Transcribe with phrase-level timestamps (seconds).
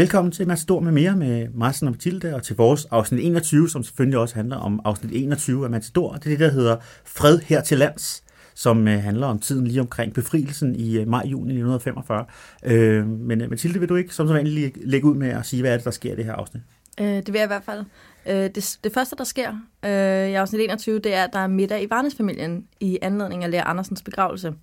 [0.00, 3.82] Velkommen til Matador med mere med Martin og Mathilde, og til vores afsnit 21, som
[3.82, 6.12] selvfølgelig også handler om afsnit 21 af Matador.
[6.12, 9.80] Det er det, der hedder Fred her til lands, som øh, handler om tiden lige
[9.80, 12.24] omkring befrielsen i øh, maj-juni 1945.
[12.64, 15.62] Øh, men øh, Mathilde, vil du ikke som så vanligt lægge ud med at sige,
[15.62, 16.62] hvad er det, der sker i det her afsnit?
[17.00, 17.84] Øh, det vil jeg i hvert fald.
[18.28, 19.50] Øh, det, det første, der sker
[19.84, 23.50] øh, i afsnit 21, det er, at der er middag i Varnes-familien i anledning af
[23.50, 24.54] Lea Andersens begravelse.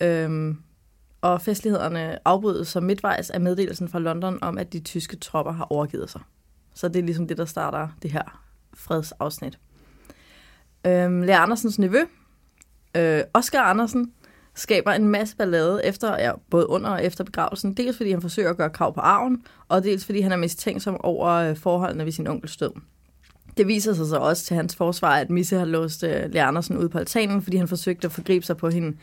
[0.00, 0.54] Øh,
[1.26, 5.72] og festlighederne afbrydes som midtvejs af meddelelsen fra London om, at de tyske tropper har
[5.72, 6.20] overgivet sig.
[6.74, 8.42] Så det er ligesom det, der starter det her
[8.74, 9.58] fredsafsnit.
[10.86, 12.00] Øhm, Lea Andersens nevø,
[12.96, 14.12] øh, Oscar Andersen,
[14.54, 17.74] skaber en masse ballade efter, ja, både under og efter begravelsen.
[17.74, 21.00] Dels fordi han forsøger at gøre krav på arven, og dels fordi han er mistænksom
[21.00, 22.70] over øh, forholdene ved sin onkels død.
[23.56, 26.76] Det viser sig så også til hans forsvar, at Misse har låst øh, Lea Andersen
[26.76, 28.96] ud på altanen, fordi han forsøgte at forgribe sig på hende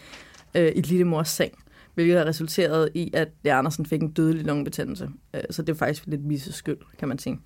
[0.55, 1.62] øh, i lille mors seng,
[1.93, 5.09] hvilket har resulteret i, at Lea Andersen fik en dødelig lungebetændelse.
[5.33, 7.39] Øh, så det er faktisk lidt Misses skyld, kan man sige.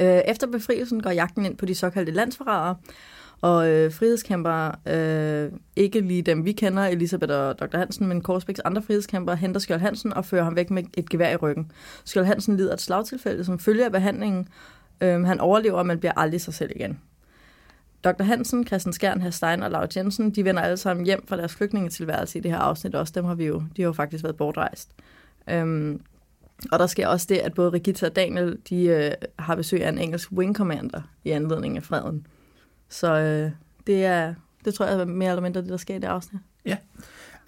[0.00, 2.76] Øh, efter befrielsen går jagten ind på de såkaldte landsforrædere,
[3.40, 7.78] og øh, frihedskæmper, øh, ikke lige dem vi kender, Elisabeth og Dr.
[7.78, 11.30] Hansen, men Korsbæks andre frihedskæmper, henter Skjold Hansen og fører ham væk med et gevær
[11.30, 11.72] i ryggen.
[12.04, 14.48] Skjold Hansen lider et slagtilfælde, som følger af behandlingen.
[15.00, 16.98] Øh, han overlever, men bliver aldrig sig selv igen.
[18.04, 18.22] Dr.
[18.22, 21.54] Hansen, Christian Skjern, Herr Stein og Laura Jensen, de vender alle sammen hjem fra deres
[21.54, 23.12] flygtningetilværelse i det her afsnit også.
[23.16, 24.90] Dem har vi jo, de har jo faktisk været bortrejst.
[25.50, 26.00] Øhm,
[26.72, 29.88] og der sker også det, at både Rigitta og Daniel, de øh, har besøg af
[29.88, 32.26] en engelsk wing commander i anledning af freden.
[32.88, 33.50] Så øh,
[33.86, 36.40] det er, det tror jeg er mere eller mindre det, der sker i det afsnit.
[36.66, 36.76] Ja.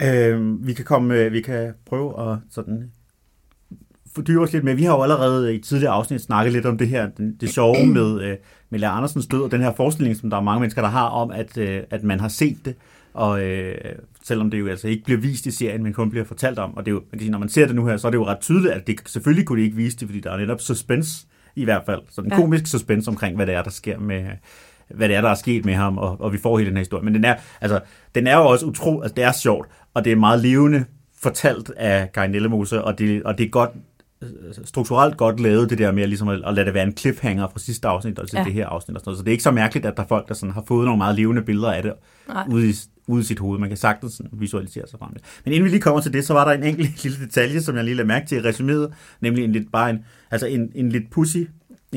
[0.01, 2.91] Øh, vi kan komme, øh, vi kan prøve at sådan
[4.15, 4.75] fordybe os lidt med.
[4.75, 7.85] Vi har jo allerede i tidligere afsnit snakket lidt om det her, det, det sjove
[7.85, 8.37] med, øh,
[8.69, 11.07] med Lea Andersens død, og den her forestilling, som der er mange mennesker, der har
[11.07, 12.75] om, at, øh, at man har set det,
[13.13, 13.75] og øh,
[14.23, 16.85] selvom det jo altså ikke bliver vist i serien, men kun bliver fortalt om, og
[16.85, 18.17] det er jo, man kan sige, når man ser det nu her, så er det
[18.17, 20.61] jo ret tydeligt, at det selvfølgelig kunne de ikke vise det, fordi der er netop
[20.61, 22.35] suspense i hvert fald, så den ja.
[22.35, 24.25] komisk suspense omkring, hvad det er, der sker med,
[24.89, 26.81] hvad det er, der er sket med ham, og, og vi får hele den her
[26.81, 27.03] historie.
[27.03, 27.79] Men den er, altså,
[28.15, 30.85] den er jo også utro, altså det er sjovt, og det er meget levende
[31.21, 33.69] fortalt af Guy Nellemose, og det, og det er godt,
[34.63, 37.59] strukturelt godt lavet det der med ligesom at, at lade det være en cliffhanger fra
[37.59, 38.43] sidste afsnit og til ja.
[38.43, 39.17] det her afsnit og sådan noget.
[39.17, 40.97] Så det er ikke så mærkeligt, at der er folk, der sådan har fået nogle
[40.97, 41.93] meget levende billeder af det
[42.49, 42.73] ude i,
[43.07, 43.59] ude i sit hoved.
[43.59, 45.21] Man kan sagtens sådan visualisere sig frem det.
[45.45, 47.75] Men inden vi lige kommer til det, så var der en enkelt lille detalje, som
[47.75, 50.89] jeg lige lagde mærke til i resuméet, nemlig en lidt, bare en, altså en, en
[50.89, 51.37] lidt pussy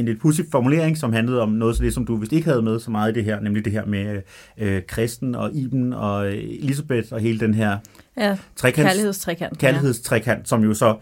[0.01, 2.63] en lidt pussy formulering, som handlede om noget af det, som du vist ikke havde
[2.63, 4.23] med så meget i det her, nemlig det her med
[4.59, 7.79] øh, Kristen og Iben og Elisabeth og hele den her
[8.17, 10.45] ja, trekants, kærlighedstrekant, kærlighedstrekant ja.
[10.45, 10.97] som jo så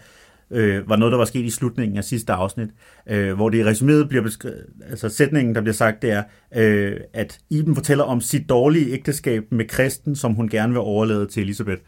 [0.51, 2.69] øh, var noget, der var sket i slutningen af sidste afsnit,
[3.09, 6.23] øh, hvor det i resuméet bliver beskrevet, altså sætningen, der bliver sagt, det er,
[6.57, 11.27] øh, at Iben fortæller om sit dårlige ægteskab med Kristen, som hun gerne vil overlade
[11.27, 11.81] til Elisabeth.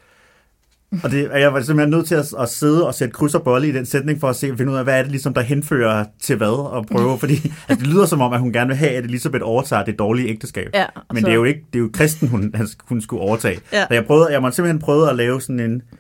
[1.05, 3.69] Og det, jeg var simpelthen nødt til at, at sidde og sætte kryds og bolle
[3.69, 6.05] i den sætning for at se, finde ud af, hvad er det ligesom, der henfører
[6.23, 7.35] til hvad, og prøve, fordi
[7.69, 10.29] altså, det lyder som om, at hun gerne vil have, at Elisabeth overtager det dårlige
[10.29, 10.71] ægteskab.
[10.75, 11.27] Ja, Men så...
[11.27, 12.55] det er jo ikke, det er jo kristen, hun,
[12.89, 13.61] hun skulle overtage.
[13.73, 13.87] Ja.
[13.87, 15.99] Så jeg, prøvede, jeg må simpelthen prøve at lave sådan en øh,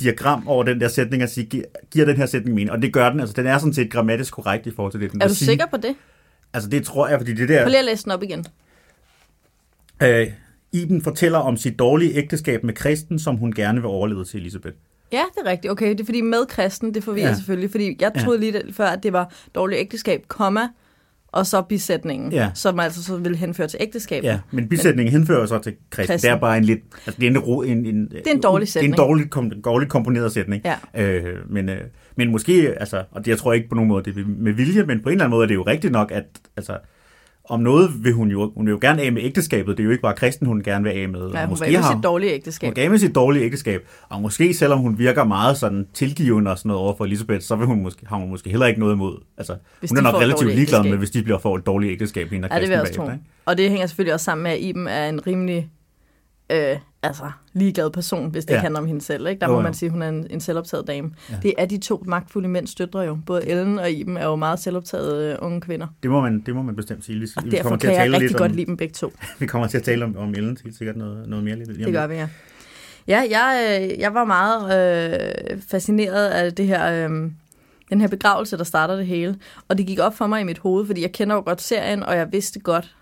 [0.00, 2.70] diagram over den der sætning og sige, giver den her sætning mening?
[2.70, 5.12] Og det gør den, altså den er sådan set grammatisk korrekt i forhold til det,
[5.12, 5.46] den Er du sige.
[5.46, 5.94] sikker på det?
[6.52, 7.62] Altså det tror jeg, fordi det der...
[7.62, 8.44] Prøv lige at læse den op igen.
[10.02, 10.26] Øh,
[10.72, 14.76] Iben fortæller om sit dårlige ægteskab med Kristen, som hun gerne vil overleve til Elisabeth.
[15.12, 15.70] Ja, det er rigtigt.
[15.70, 17.34] Okay, det er fordi med Kristen, det forvirrer ja.
[17.34, 18.50] selvfølgelig, fordi jeg troede ja.
[18.50, 20.68] lige før, at det var dårligt ægteskab, komma,
[21.34, 22.50] og så bisætningen, ja.
[22.54, 24.28] som altså så vil henføre til ægteskabet.
[24.28, 26.12] Ja, men bisætningen men, henfører så til Kristen.
[26.12, 26.30] Kristen.
[26.30, 26.80] Det er bare en lidt...
[27.06, 28.92] Altså, det, er en, en, en, det er en dårlig sætning.
[28.92, 30.62] Det er en dårligt, kom, dårligt komponeret sætning.
[30.64, 31.02] Ja.
[31.02, 31.80] Øh, men, øh,
[32.16, 34.84] men måske, altså, og det, jeg tror ikke på nogen måde, det er med vilje,
[34.84, 36.24] men på en eller anden måde er det jo rigtigt nok, at
[36.56, 36.78] altså,
[37.48, 39.76] om noget vil hun jo, hun vil jo gerne af med ægteskabet.
[39.76, 41.30] Det er jo ikke bare kristen, hun gerne vil af med.
[41.30, 42.68] Ja, hun måske vil har, sit dårlige ægteskab.
[42.68, 43.88] Hun vil med sit dårlige ægteskab.
[44.08, 47.56] Og måske, selvom hun virker meget sådan tilgivende og sådan noget over for Elisabeth, så
[47.56, 49.16] vil hun måske, har hun måske heller ikke noget imod.
[49.38, 52.30] Altså, hvis hun er nok relativt ligeglad med, hvis de bliver for et dårligt ægteskab.
[52.30, 53.08] Hende ja, det vil jeg også tro.
[53.46, 55.70] Og det hænger selvfølgelig også sammen med, at Iben er en rimelig
[56.50, 58.58] øh, altså, ligeglad person, hvis det ja.
[58.58, 59.26] handler om hende selv.
[59.26, 59.40] Ikke?
[59.40, 61.10] Der må jo, man sige, at hun er en, en selvoptaget dame.
[61.30, 61.36] Ja.
[61.42, 63.18] Det er de to magtfulde mænds døtre jo.
[63.26, 65.86] Både Ellen og Iben er jo meget selvoptagede uh, unge kvinder.
[66.02, 67.20] Det må man, det må man bestemt sige.
[67.20, 68.92] Vi, og vi derfor kan til at tale jeg rigtig godt om, lide dem begge
[68.92, 69.12] to.
[69.40, 71.56] vi kommer til at tale om, om Ellen helt sikkert noget, noget mere.
[71.56, 72.28] Lidt, det gør vi, ja.
[73.08, 74.64] Ja, jeg, øh, jeg var meget
[75.52, 77.08] øh, fascineret af det her...
[77.08, 77.30] Øh,
[77.90, 79.36] den her begravelse, der starter det hele.
[79.68, 82.02] Og det gik op for mig i mit hoved, fordi jeg kender jo godt serien,
[82.02, 82.94] og jeg vidste godt,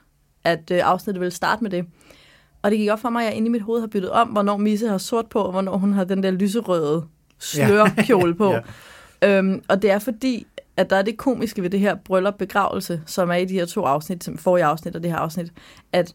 [0.45, 1.87] at øh, afsnittet ville starte med det.
[2.63, 4.29] Og det gik op for mig, at jeg inde i mit hoved har byttet om,
[4.29, 7.05] hvornår Misse har sort på, og hvornår hun har den der lyserøde
[7.39, 8.53] slørkjole på.
[9.23, 9.39] ja.
[9.39, 13.03] øhm, og det er fordi, at der er det komiske ved det her bryllup begravelse,
[13.07, 15.53] som er i de her to afsnit, som forrige afsnit og det her afsnit,
[15.93, 16.15] at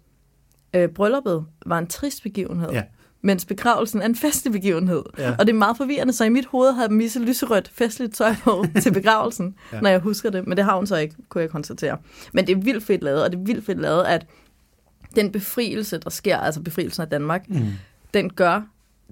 [0.74, 2.70] øh, brylluppet var en trist begivenhed.
[2.72, 2.84] Ja.
[3.22, 5.04] mens begravelsen er en festlig begivenhed.
[5.18, 5.36] Ja.
[5.40, 8.66] Og det er meget forvirrende, så i mit hoved har Misse lyserødt festligt tøj på
[8.82, 9.82] til begravelsen, ja.
[9.82, 10.48] når jeg husker det.
[10.48, 11.98] Men det har hun så ikke, kunne jeg konstatere.
[12.34, 14.26] Men det er vildt fedt lavet, og det er vildt fedt lavet, at
[15.16, 17.66] den befrielse, der sker, altså befrielsen af Danmark, Mm.
[18.14, 18.62] den gør,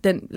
[0.04, 0.30] den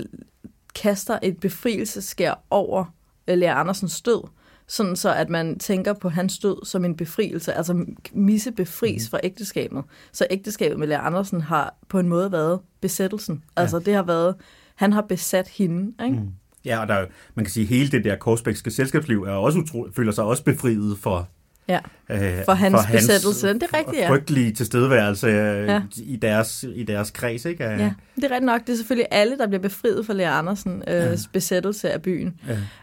[0.75, 2.93] kaster et befrielseskær over
[3.27, 4.27] øh, Lea Andersens død,
[4.67, 9.09] sådan så at man tænker på hans død som en befrielse, altså Misse befris Mhm.
[9.09, 9.83] fra ægteskabet.
[10.11, 13.43] Så ægteskabet med Lea Andersen har på en måde været besættelsen.
[13.55, 14.35] Altså det har været,
[14.75, 16.17] han har besat hende, ikke?
[16.19, 16.29] Mm.
[16.65, 17.05] Ja, og der er,
[17.35, 20.43] man kan sige, at hele det der korsbækske selskabsliv er også utro, føler sig også
[20.43, 21.27] befriet for,
[21.69, 21.79] Ja.
[22.09, 23.53] øh, For hans besættelse.
[23.53, 24.09] Det er rigtigt, ja.
[24.09, 25.81] frygtelige tilstedeværelse øh, Ja.
[25.97, 27.45] i, deres, i deres kreds.
[27.45, 27.63] Ikke?
[27.63, 27.75] Ja,
[28.15, 28.61] det er rigtigt nok.
[28.67, 31.15] Det er selvfølgelig alle, der bliver befriet fra Lea Andersen øh, Ja.
[31.33, 32.39] besættelse af byen.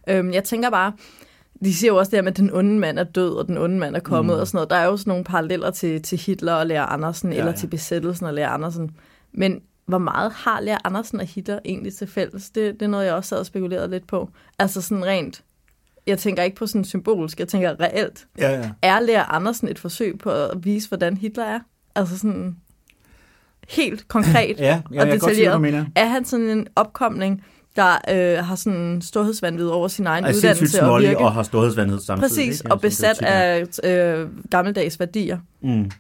[0.07, 0.19] Ja.
[0.19, 0.93] Øhm, jeg tænker bare,
[1.65, 3.59] de siger jo også det her med, at den onde mand er død, og den
[3.59, 4.41] onde mand er kommet, Mm.
[4.41, 4.71] og sådan noget.
[4.71, 7.57] Der er jo sådan nogle paralleller til, til Hitler og Lea Andersen, Ja, eller ja.
[7.57, 8.91] til besættelsen af Lea Andersen.
[9.33, 12.51] Men hvor meget har Lea Andersen og Hitler egentlig til fælles?
[12.51, 14.31] Det, det er noget, jeg også sad og spekuleret lidt på.
[14.59, 15.43] Altså sådan rent,
[16.07, 18.27] jeg tænker ikke på sådan symbolsk, jeg tænker reelt.
[18.39, 18.71] Ja, ja.
[18.83, 21.61] Er Lea Andersen et forsøg på at vise, hvordan Hitler er?
[21.95, 22.57] Altså sådan
[23.69, 24.57] helt konkret.
[24.61, 25.87] ja, ja og jeg kan godt se, detaljeret.
[25.97, 27.45] Er han sådan en opkomling,
[27.77, 31.19] der øh, har sådan storhedsvandvid over sin egen Er uddannelse og virke?
[31.19, 32.31] og har storhedsvandhed samtidig.
[32.31, 32.73] Præcis, ikke?
[32.73, 35.39] og besat af øh, gammeldags værdier.
[35.63, 35.91] Mm.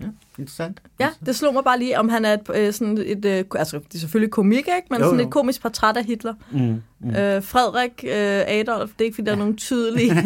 [0.00, 0.06] Ja,
[0.38, 0.80] interessant.
[1.00, 3.78] Ja, det slog mig bare lige, om han er et, øh, sådan et, øh, altså
[3.78, 4.72] det er selvfølgelig komik, ikke?
[4.90, 5.26] men Jo, sådan jo.
[5.26, 6.34] et komisk portræt af Hitler.
[6.50, 6.82] Mm.
[7.00, 7.10] Mm.
[7.16, 10.14] Øh, Frederik øh, Adolf, det er ikke fordi, der er nogen tydelige...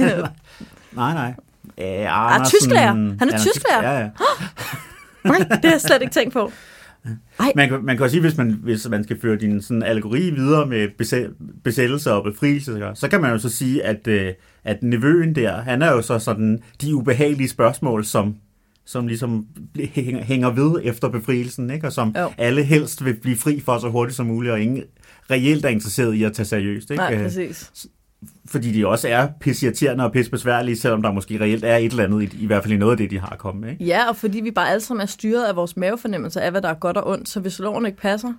[0.92, 1.34] Nej, nej.
[1.78, 2.92] Æ, ah, Andersen, tysklærer.
[2.92, 3.92] Han er tysk- tysklærer.
[3.92, 4.08] Ja, ja.
[5.28, 6.52] Nej, det har jeg slet ikke tænkt på.
[7.56, 10.30] Man, kan- man kan også sige, hvis man, hvis man skal føre din sådan allegori
[10.30, 14.08] videre med besæ- besættelse og befrielse, så- så kan man jo så sige, at,
[14.64, 18.34] at nevøen der, han er jo så sådan de ubehagelige spørgsmål, som
[18.90, 19.46] som ligesom
[20.22, 21.86] hænger, ved efter befrielsen, ikke?
[21.86, 22.30] og som Jo.
[22.38, 24.82] alle helst vil blive fri for så hurtigt som muligt, og ingen
[25.30, 26.90] reelt er interesseret i at tage seriøst.
[26.90, 27.02] Ikke?
[27.02, 27.70] Nej, Øh, præcis.
[28.46, 32.22] Fordi de også er pisseirriterende og pissebesværlige, selvom der måske reelt er et eller andet,
[32.22, 33.70] i, i hvert fald i noget af det, de har kommet.
[33.70, 33.84] Ikke?
[33.84, 36.68] Ja, og fordi vi bare alle sammen er styret af vores mavefornemmelse af, hvad der
[36.68, 38.32] er godt og ondt, så hvis loven ikke passer,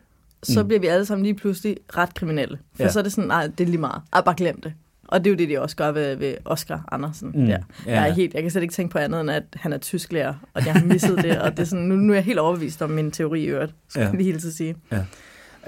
[0.43, 0.67] så Mm.
[0.67, 2.59] bliver vi alle sammen lige pludselig ret kriminelle.
[2.75, 2.89] For Ja.
[2.91, 4.01] så er det sådan, nej, det er lige meget.
[4.13, 4.73] Ej, bare glem det.
[5.11, 7.31] Og det er jo det, de også gør ved, ved Oscar Andersen.
[7.35, 7.45] Mm.
[7.45, 7.57] Der.
[7.85, 7.91] Ja.
[8.01, 10.33] Jeg, er helt, jeg kan slet ikke tænke på andet, end at han er tysklærer,
[10.53, 11.41] og jeg har misset det.
[11.41, 13.73] Og det er sådan, nu, nu er jeg helt overbevist om min teori i øvrigt,
[13.89, 14.09] skal Ja.
[14.13, 14.23] ja.
[14.23, 14.75] helt til sige.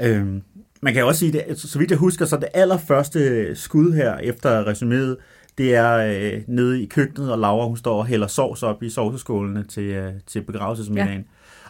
[0.02, 0.42] Øhm,
[0.82, 4.64] man kan også sige, at så vidt jeg husker, så det allerførste skud her efter
[4.64, 5.16] resuméet,
[5.58, 8.90] det er øh, nede i køkkenet, og Laura hun står og hælder sovs op i
[8.90, 11.18] sovseskålene til, øh, til begravelsesmiddagen.
[11.18, 11.24] Ja.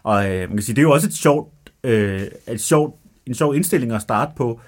[0.04, 1.54] Og øh, man kan sige, det er jo også et sjovt,
[1.84, 4.60] øh, et sjovt, en sjov indstilling at starte på,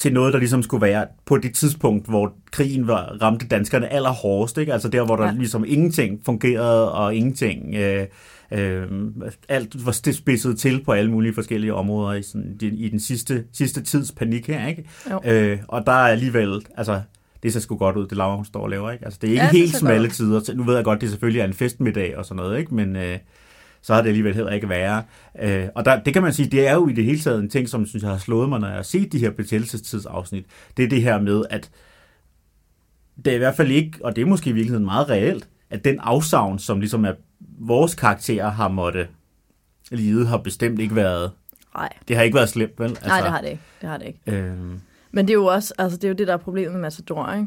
[0.00, 4.58] til noget, der ligesom skulle være på det tidspunkt, hvor krigen var, ramte danskerne allerhårdest.
[4.58, 4.72] Ikke?
[4.72, 5.32] Altså der, hvor der ja.
[5.32, 7.74] Ligesom ingenting fungerede, og ingenting...
[7.74, 8.06] Øh,
[8.52, 8.86] Øh,
[9.48, 13.82] alt var spidset til på alle mulige forskellige områder i, sådan, i, den sidste, sidste
[13.82, 14.84] tids panik her, ikke?
[15.10, 15.20] Jo.
[15.24, 17.00] Øh, og der er alligevel, altså,
[17.42, 19.04] det ser sgu godt ud, det Laura, hun står og laver, ikke?
[19.04, 20.54] Altså, det er ikke Ja, helt smalle godt tider.
[20.54, 22.74] Nu ved jeg godt, det selvfølgelig er en festmiddag og sådan noget, ikke?
[22.74, 23.18] Men øh,
[23.82, 25.02] så har det alligevel heller ikke værre.
[25.42, 27.50] Øh, og der, det kan man sige, det er jo i det hele taget en
[27.50, 30.44] ting, som synes jeg har slået mig, når jeg har set de her betændelsestidsafsnit.
[30.76, 31.70] Det er det her med, at
[33.24, 35.84] det er i hvert fald ikke, og det er måske i virkeligheden meget reelt, at
[35.84, 37.12] den afsavn, som ligesom er
[37.58, 39.08] vores karakterer har måtte
[39.90, 41.30] lide, har bestemt ikke været,
[41.74, 42.90] Nej, det har ikke været slemt, vel?
[42.90, 43.62] Altså, Nej det har det ikke.
[43.80, 44.20] Det har det ikke.
[44.26, 46.80] Øhm, Men det er jo også, altså det er jo det, der er problemet med
[46.80, 47.46] Matador, ikke?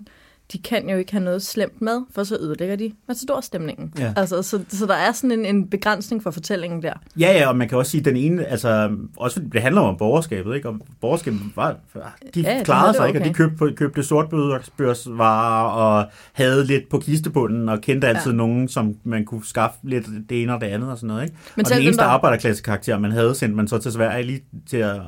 [0.53, 3.93] De kan jo ikke have noget slemt med, for så ødelægger de Matador-stemningen.
[3.99, 4.13] Ja.
[4.15, 6.93] Altså, så, så der er sådan en, en begrænsning for fortællingen der.
[7.19, 9.97] ja, ja, og man kan også sige, at den ene, altså, også det handler om
[9.97, 10.69] borgerskabet, ikke?
[10.69, 11.75] Og borgerskabet var,
[12.35, 13.37] de Ja, ja, de klarede sig det ikke, og de okay.
[13.37, 18.37] købte, købte sortbørsvarer og havde lidt på kistebunden og kendte altid Ja.
[18.37, 21.35] nogen, som man kunne skaffe lidt det ene og det andet og sådan noget, ikke?
[21.55, 24.77] Men og den eneste der- arbejderklassekarakter, man havde, sendte man så til Sverige lige til
[24.77, 25.01] at...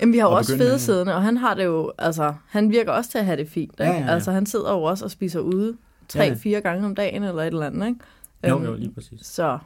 [0.00, 2.70] Jamen, vi har jo Og også begynde- fedesiddende, og han har det jo, altså, han
[2.70, 3.84] virker også til at have det fint, ikke?
[3.84, 4.12] Ja, ja, ja.
[4.14, 5.76] Altså, han sidder jo også og spiser ude
[6.14, 6.28] Ja, ja.
[6.30, 8.00] tre-fire gange om dagen, eller et eller andet, ikke?
[8.48, 9.20] Jo, Øhm, jo, lige præcis.
[9.26, 9.58] Så,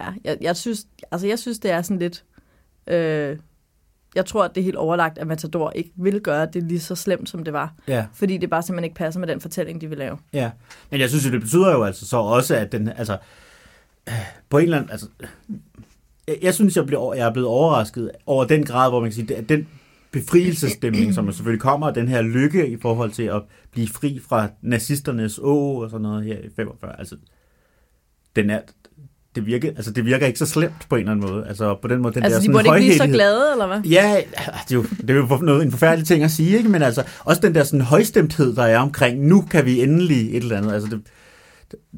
[0.00, 2.24] ja, jeg, jeg, synes, altså, jeg synes, det er sådan lidt...
[2.86, 3.36] Øh,
[4.14, 6.94] jeg tror, at det er helt overlagt, at Matador ikke vil gøre det lige så
[6.94, 7.74] slemt, som det var.
[7.88, 8.06] Ja.
[8.12, 10.18] Fordi det bare simpelthen ikke passer med den fortælling, de vil lave.
[10.32, 10.50] Ja,
[10.90, 13.18] men jeg synes jo, det betyder jo altså så også, at den, altså,
[14.08, 14.14] øh,
[14.48, 15.06] på en eller anden, altså,
[16.28, 19.14] jeg, jeg synes, jeg, blev, jeg er blevet overrasket over den grad, hvor man kan
[19.14, 19.68] sige, at den
[20.12, 23.42] befrielsesstemning, som selvfølgelig kommer, og den her lykke i forhold til at
[23.72, 27.16] blive fri fra nazisternes å og sådan noget her i 45, altså,
[28.36, 28.60] den er,
[29.34, 31.46] det virker, altså, det virker ikke så slemt på en eller anden måde.
[31.48, 33.66] Altså, på den måde, den Altså, der de sådan burde ikke blive så glade, eller
[33.66, 33.80] hvad?
[33.80, 34.16] Ja,
[34.68, 36.68] det er jo, det er jo noget, en forfærdelig ting at sige, ikke?
[36.68, 40.42] men altså også den der sådan højstemthed, der er omkring, nu kan vi endelig et
[40.42, 40.72] eller andet.
[40.72, 41.00] Altså, det,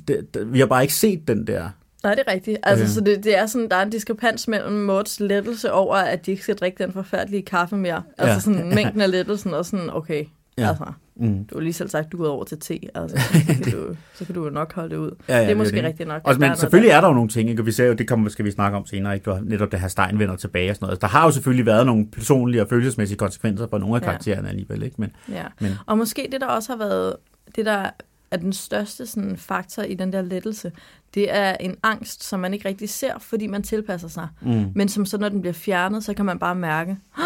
[0.09, 1.69] det, det, vi har bare ikke set den der
[2.03, 2.59] Nej, det er rigtigt.
[2.63, 2.89] Altså, Øh.
[2.91, 6.31] så det, det er sådan, der er en diskrepans mellem Mords lettelse over, at de
[6.31, 8.03] ikke skal drikke den forfærdelige kaffe mere.
[8.19, 8.59] Altså Ja.
[8.59, 10.25] sådan mængden af lettelsen, og sådan, okay,
[10.59, 10.63] Ja.
[10.63, 10.69] ja.
[10.69, 10.85] altså,
[11.21, 11.45] Mm.
[11.45, 13.17] du har lige selv sagt, du er over til te, altså,
[13.49, 15.11] så, kan du, så kan du jo nok holde det ud.
[15.29, 15.85] Ja, ja, det er måske det.
[15.85, 16.23] rigtigt nok.
[16.25, 17.63] Og, der men selvfølgelig er der jo nogle ting, ikke?
[17.63, 19.33] og vi ser jo, det kommer, skal vi snakke om senere, ikke?
[19.33, 21.01] Og netop det her Stein vender tilbage og sådan noget.
[21.01, 24.05] Der har jo selvfølgelig været nogle personlige og følelsesmæssige konsekvenser for nogle af Ja.
[24.05, 24.97] karaktererne alligevel, ikke?
[24.99, 25.35] Men, der.
[25.35, 25.45] Ja.
[25.61, 27.17] men Og måske det, der også har været,
[27.57, 27.91] det der
[28.31, 30.73] er den største sådan, faktor i den der lettelse,
[31.15, 34.29] det er en angst, som man ikke rigtig ser, fordi man tilpasser sig.
[34.43, 37.25] mm, Men som så, når den bliver fjernet, så kan man bare mærke, "Åh,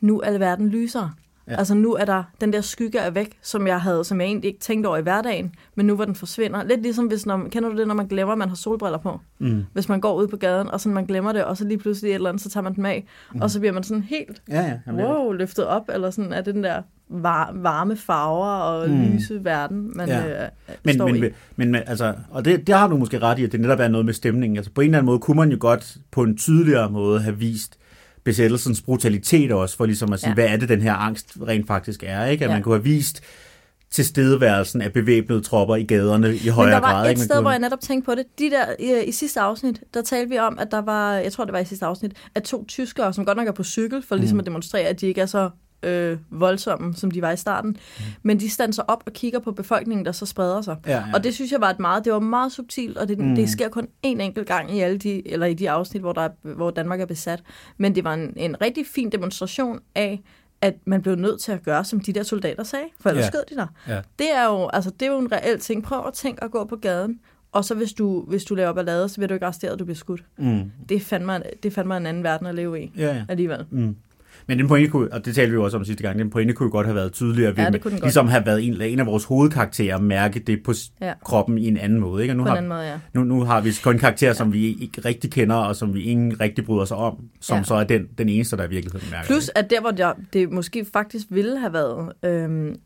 [0.00, 1.12] nu er verden lysere.
[1.48, 1.56] Ja.
[1.56, 4.48] Altså nu er der, den der skygge er væk, som jeg havde, som jeg egentlig
[4.48, 6.64] ikke tænkte over i hverdagen, men nu hvor den forsvinder.
[6.64, 9.20] Lidt ligesom hvis, når, kender du det, når man glemmer, at man har solbriller på?
[9.38, 9.64] mm.
[9.72, 12.10] Hvis man går ud på gaden, og sådan man glemmer det, og så lige pludselig
[12.10, 13.04] et eller andet, så tager man dem af,
[13.34, 13.40] mm.
[13.40, 14.78] og så bliver man sådan helt, Ja, ja.
[14.86, 19.02] Jamen, wow, løftet op, eller sådan er det den der var, varme farver og Mm.
[19.12, 20.18] lyse verden, man Ja.
[20.26, 20.42] ja.
[20.44, 20.48] øh,
[20.84, 21.20] Men, står men, i.
[21.20, 23.80] men, men, men altså, og det, det har du måske ret i, at det netop
[23.80, 24.56] er noget med stemningen.
[24.56, 27.38] Altså på en eller anden måde kunne man jo godt på en tydeligere måde have
[27.38, 27.76] vist
[28.24, 30.34] besættelsens brutalitet også, for ligesom at sige, ja.
[30.34, 32.44] Hvad er det, den her angst rent faktisk er, ikke?
[32.44, 32.54] At ja.
[32.54, 33.20] Man kunne have vist
[33.90, 37.06] tilstedeværelsen af bevæbnede tropper i gaderne i Men højere der var grad.
[37.06, 37.20] et ikke?
[37.20, 37.42] Sted, kunne...
[37.42, 38.24] hvor jeg netop tænkte på det.
[38.38, 41.44] De der, i, i sidste afsnit, der talte vi om, at der var, jeg tror
[41.44, 44.14] det var i sidste afsnit, at to tyskere, som godt nok er på cykel, for
[44.16, 44.40] ligesom Mm.
[44.40, 45.50] at demonstrere, at de ikke er så
[45.86, 47.70] øh, voldsomme, som de var i starten.
[47.70, 48.04] Mm.
[48.22, 50.76] Men de standser op og kigger på befolkningen, der så spreder sig.
[50.86, 51.04] Ja, ja.
[51.14, 53.34] Og det synes jeg var et meget, det var meget subtilt, og det, Mm.
[53.34, 56.22] det sker kun en enkelt gang i alle de, eller i de afsnit, hvor, der
[56.22, 57.42] er, hvor Danmark er besat.
[57.76, 60.22] Men det var en, en rigtig fin demonstration af,
[60.60, 63.28] at man blev nødt til at gøre, som de der soldater sagde, for ellers Ja.
[63.30, 63.66] skød de dig.
[63.88, 64.00] Ja.
[64.18, 65.82] Det er jo, altså, det er jo en reel ting.
[65.82, 67.20] Prøv at tænke at gå på gaden,
[67.52, 69.84] og så hvis du, hvis du laver ballade, så bliver du ikke arresteret, og du
[69.84, 70.24] bliver skudt.
[70.38, 70.70] Mm.
[70.88, 73.24] Det er fandme, det er fandme en anden verden at leve i, Ja, ja.
[73.28, 73.64] alligevel.
[73.70, 73.96] Mm.
[74.48, 76.54] Men den pointe kunne, og det talte vi jo også om sidste gang, den pointe
[76.54, 78.02] kunne jo godt have været tydeligere ved, Ja, det med- godt.
[78.02, 81.12] ligesom have været en, en af vores hovedkarakterer, mærke det på Ja.
[81.24, 82.22] kroppen i en anden måde.
[82.22, 82.32] Ikke?
[82.32, 82.98] Og nu, På har, måde, ja.
[83.14, 86.40] nu, nu har vi kun karakterer, som vi ikke rigtig kender, og som vi ingen
[86.40, 87.58] rigtig bryder sig om, som ja.
[87.58, 87.64] Ja.
[87.64, 89.52] så er den, den eneste, der i virkeligheden mærker Plus, det.
[89.54, 92.76] at der, hvor det, det måske faktisk ville have været øhm,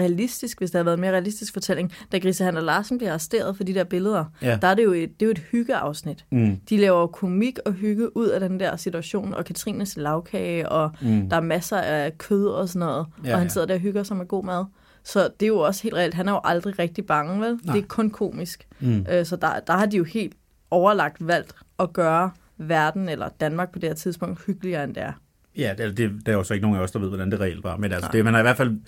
[0.00, 3.56] realistisk, hvis der havde været en mere realistisk fortælling, da Grise Handler Larsen bliver arresteret
[3.56, 4.58] for de der billeder, Ja.
[4.62, 6.24] der er det jo et, det er jo et hyggeafsnit.
[6.32, 6.56] Mm.
[6.70, 11.28] De laver komik og hygge ud af den der situation, og Katrines lavkage, og Mm.
[11.30, 14.02] der er masser af kød og sådan noget, Ja, og han sidder der og hygger
[14.02, 14.64] sig med god mad.
[15.04, 16.14] Så det er jo også helt reelt.
[16.14, 17.58] Han er jo aldrig rigtig bange, vel?
[17.64, 17.74] Nej.
[17.74, 18.66] Det er kun komisk.
[18.80, 19.06] Mm.
[19.12, 20.32] Øh, så der, der har de jo helt
[20.70, 25.12] overlagt valgt at gøre verden, eller Danmark på det her tidspunkt, hyggeligere end det er.
[25.56, 27.40] Ja, det, det, der er jo så ikke nogen af os, der ved, hvordan det
[27.40, 27.76] reelt var.
[27.76, 28.12] Men altså, Nej.
[28.12, 28.80] det, man har i hvert fald...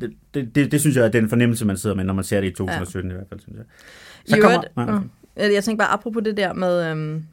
[0.00, 2.40] det, det, det, det, synes jeg er den fornemmelse, man sidder med, når man ser
[2.40, 3.14] det i 2017 ja.
[3.14, 3.64] i hvert fald, synes jeg.
[4.36, 5.06] I øvrigt, Nej, okay.
[5.36, 7.24] øh, jeg tænker bare, apropos det der med øhm,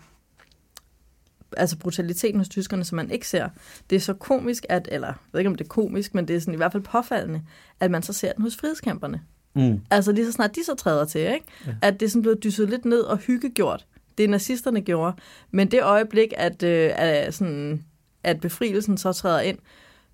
[1.58, 3.50] altså brutaliteten hos tyskerne, som man ikke ser.
[3.90, 6.36] Det er så komisk, at, eller jeg ved ikke, om det er komisk, men det
[6.36, 7.42] er sådan i hvert fald påfaldende,
[7.80, 9.22] at man så ser den hos frihedskæmperne.
[9.54, 9.82] Mm.
[9.92, 11.46] Altså lige så snart de så træder til, ikke?
[11.68, 11.76] Ja.
[11.82, 13.86] at det er sådan blevet dysset lidt ned og hyggegjort.
[14.18, 15.16] Det nazisterne gjorde.
[15.52, 17.84] Men det øjeblik, at, øh, at, sådan,
[18.24, 19.58] at befrielsen så træder ind,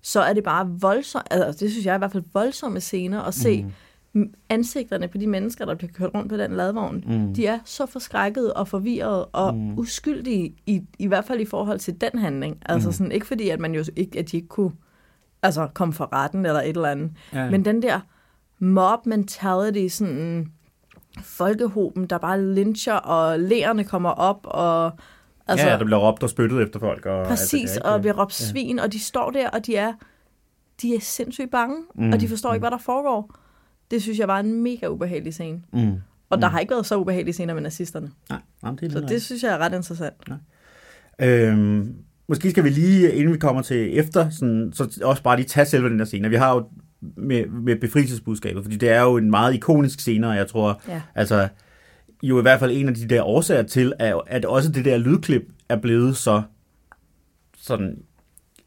[0.06, 3.22] så er det bare voldsomt, altså det synes jeg er i hvert fald voldsomme scener
[3.22, 3.66] at se
[4.12, 4.34] mm.
[4.48, 7.04] ansigterne på de mennesker, der bliver kørt rundt på den ladvogn.
[7.06, 7.34] Mm.
[7.34, 9.78] De er så forskrækkede og forvirrede og Mm.
[9.78, 12.56] uskyldige, i, i hvert fald i forhold til den handling.
[12.66, 12.92] Altså Mm.
[12.92, 14.72] sådan, ikke fordi, at man jo ikke, at de ikke kunne
[15.42, 17.10] altså, komme for retten eller et eller andet.
[17.32, 17.50] Ja.
[17.50, 18.00] Men den der
[18.58, 20.52] mob mentality, sådan
[21.22, 24.92] folkehoben, der bare lyncher, og lærerne kommer op, og
[25.46, 27.06] Altså, ja, der bliver råbt og spyttet efter folk.
[27.06, 29.76] Og præcis, alt det der, og bliver råbt svin, og de står der, og de
[29.76, 29.92] er,
[30.82, 32.12] de er sindssygt bange, Mm, mm.
[32.12, 32.54] og de forstår mm.
[32.54, 33.34] ikke, hvad der foregår.
[33.90, 35.62] Det synes jeg var en mega ubehagelig scene.
[35.72, 35.92] Mm.
[36.30, 36.40] Og Mm.
[36.40, 38.10] der har ikke været så ubehagelige scener med nazisterne.
[38.30, 40.14] Nej, jamen, det er Så det synes jeg er ret interessant.
[41.20, 41.94] Øhm,
[42.28, 45.66] måske skal vi lige, inden vi kommer til efter, sådan, så også bare lige tage
[45.66, 46.28] selve den der scene.
[46.28, 46.64] Vi har jo
[47.16, 51.02] med, med befrielsesbudskabet, fordi det er jo en meget ikonisk scene, og jeg tror, Ja.
[51.14, 51.48] altså,
[52.28, 54.98] jo i hvert fald en af de der årsager til, at, at også det der
[54.98, 56.42] lydklip er blevet så
[57.58, 57.98] sådan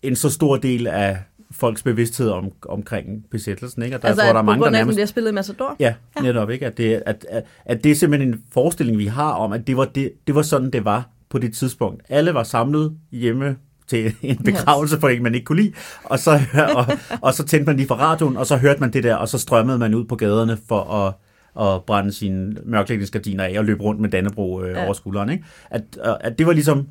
[0.01, 1.17] en så stor del af
[1.51, 3.83] folks bevidsthed om, omkring besættelsen.
[3.83, 3.95] Ikke?
[3.95, 4.95] Og der altså, tror, der er mange, der nærmest...
[4.95, 5.75] bliver spillet i Matador.
[5.79, 6.65] Ja, netop ikke.
[6.65, 9.77] At det, at, at, at det er simpelthen en forestilling, vi har om, at det
[9.77, 12.03] var, det, det var sådan, det var på det tidspunkt.
[12.09, 13.55] Alle var samlet hjemme
[13.87, 15.73] til en begravelse, for en man ikke kunne lide,
[16.03, 16.39] og så,
[16.77, 16.85] og,
[17.21, 19.37] og så tændte man lige for radioen, og så hørte man det der, og så
[19.37, 21.13] strømmede man ud på gaderne for at,
[21.59, 24.85] at brænde sine mørklægningsgardiner af og løbe rundt med Dannebro øh, Ja.
[24.85, 25.29] over skulderen.
[25.29, 25.43] Ikke?
[25.71, 25.83] At,
[26.21, 26.87] at det var ligesom,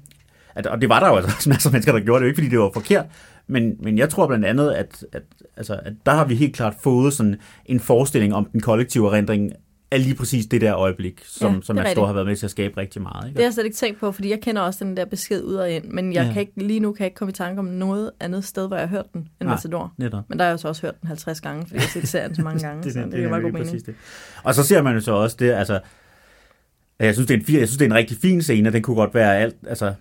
[0.54, 2.36] at, og det var der jo altså masser af mennesker, der gjorde det, jo ikke
[2.38, 3.06] fordi det var forkert,
[3.46, 5.22] men, men jeg tror blandt andet, at, at,
[5.56, 9.52] altså, at der har vi helt klart fået sådan en forestilling om den kollektive erindring
[9.90, 12.06] af lige præcis det der øjeblik, som, Ja, som er jeg rigtigt.
[12.06, 13.24] har været med til at skabe rigtig meget.
[13.28, 13.36] Ikke?
[13.36, 15.54] Det har jeg slet ikke tænkt på, fordi jeg kender også den der besked ud
[15.54, 16.32] og ind, men jeg Ja.
[16.32, 18.76] kan ikke, lige nu kan jeg ikke komme i tanke om noget andet sted, hvor
[18.76, 19.48] jeg har hørt den, end.
[19.48, 19.92] Matador.
[19.98, 22.08] Men der har jeg jo så også hørt den 50 gange, fordi jeg har set
[22.08, 23.86] serien så mange gange, det, så det, det, det giver meget god mening.
[23.86, 23.94] det.
[24.44, 25.80] Og så ser man jo så også det, altså,
[26.98, 28.82] Jeg synes, det er en, jeg synes, det er en rigtig fin scene, og den
[28.82, 29.94] kunne godt være alt, altså,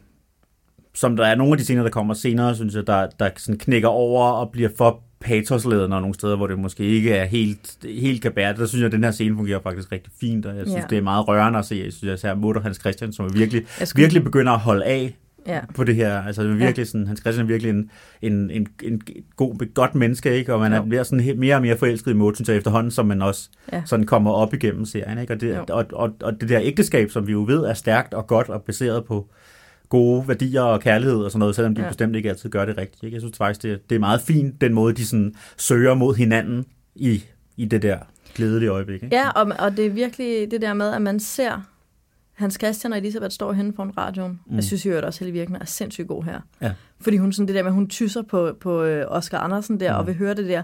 [0.94, 3.60] som der er nogle af de scener, der kommer senere, synes jeg, der, der sådan
[3.60, 8.22] knækker over og bliver for patosledende nogle steder, hvor det måske ikke er helt, helt
[8.22, 8.60] kan bære det.
[8.60, 10.88] Der synes jeg, at den her scene fungerer faktisk rigtig fint, og jeg synes, ja.
[10.90, 11.82] det er meget rørende at se.
[11.86, 14.02] Jeg synes, at Mutter Hans Christian, som virkelig, skulle...
[14.02, 15.16] virkelig begynder at holde af
[15.48, 15.60] ja.
[15.76, 16.24] på det her.
[16.24, 16.84] Altså virkelig ja.
[16.84, 17.90] sådan, Hans Christian er virkelig en,
[18.22, 19.02] en, en, en
[19.36, 20.54] god, godt menneske, ikke?
[20.54, 20.78] og man jo.
[20.78, 23.50] er mere, sådan, mere og mere forelsket i Mutter, synes jeg, efterhånden, som man også
[23.74, 23.82] ja.
[23.86, 25.18] sådan kommer op igennem serien.
[25.18, 25.34] Ikke?
[25.34, 28.28] Og, det, og, og, og det der ægteskab, som vi jo ved er stærkt og
[28.28, 29.30] godt og baseret på,
[29.90, 31.88] gode værdier og kærlighed og sådan noget, selvom de ja.
[31.88, 33.04] bestemt ikke altid gør det rigtigt.
[33.04, 33.16] Ikke?
[33.16, 36.66] Jeg synes faktisk, det, det er meget fint, den måde, de sådan søger mod hinanden
[36.96, 37.24] i,
[37.58, 37.98] i det der
[38.36, 39.04] glædelige øjeblik.
[39.04, 39.16] Ikke?
[39.16, 41.62] Ja, og, og det er virkelig det der med, at man ser
[42.34, 44.40] Hans Christian og Elisabeth står henne foran radioen.
[44.46, 44.56] Mm.
[44.56, 46.40] Jeg synes jo, at også Helle Virkner er sindssygt god her.
[46.62, 46.72] Ja.
[47.00, 49.94] Fordi hun sådan det der med, at hun tysser på, på øh, Oscar Andersen der,
[49.94, 50.00] mm.
[50.00, 50.64] og vil høre det der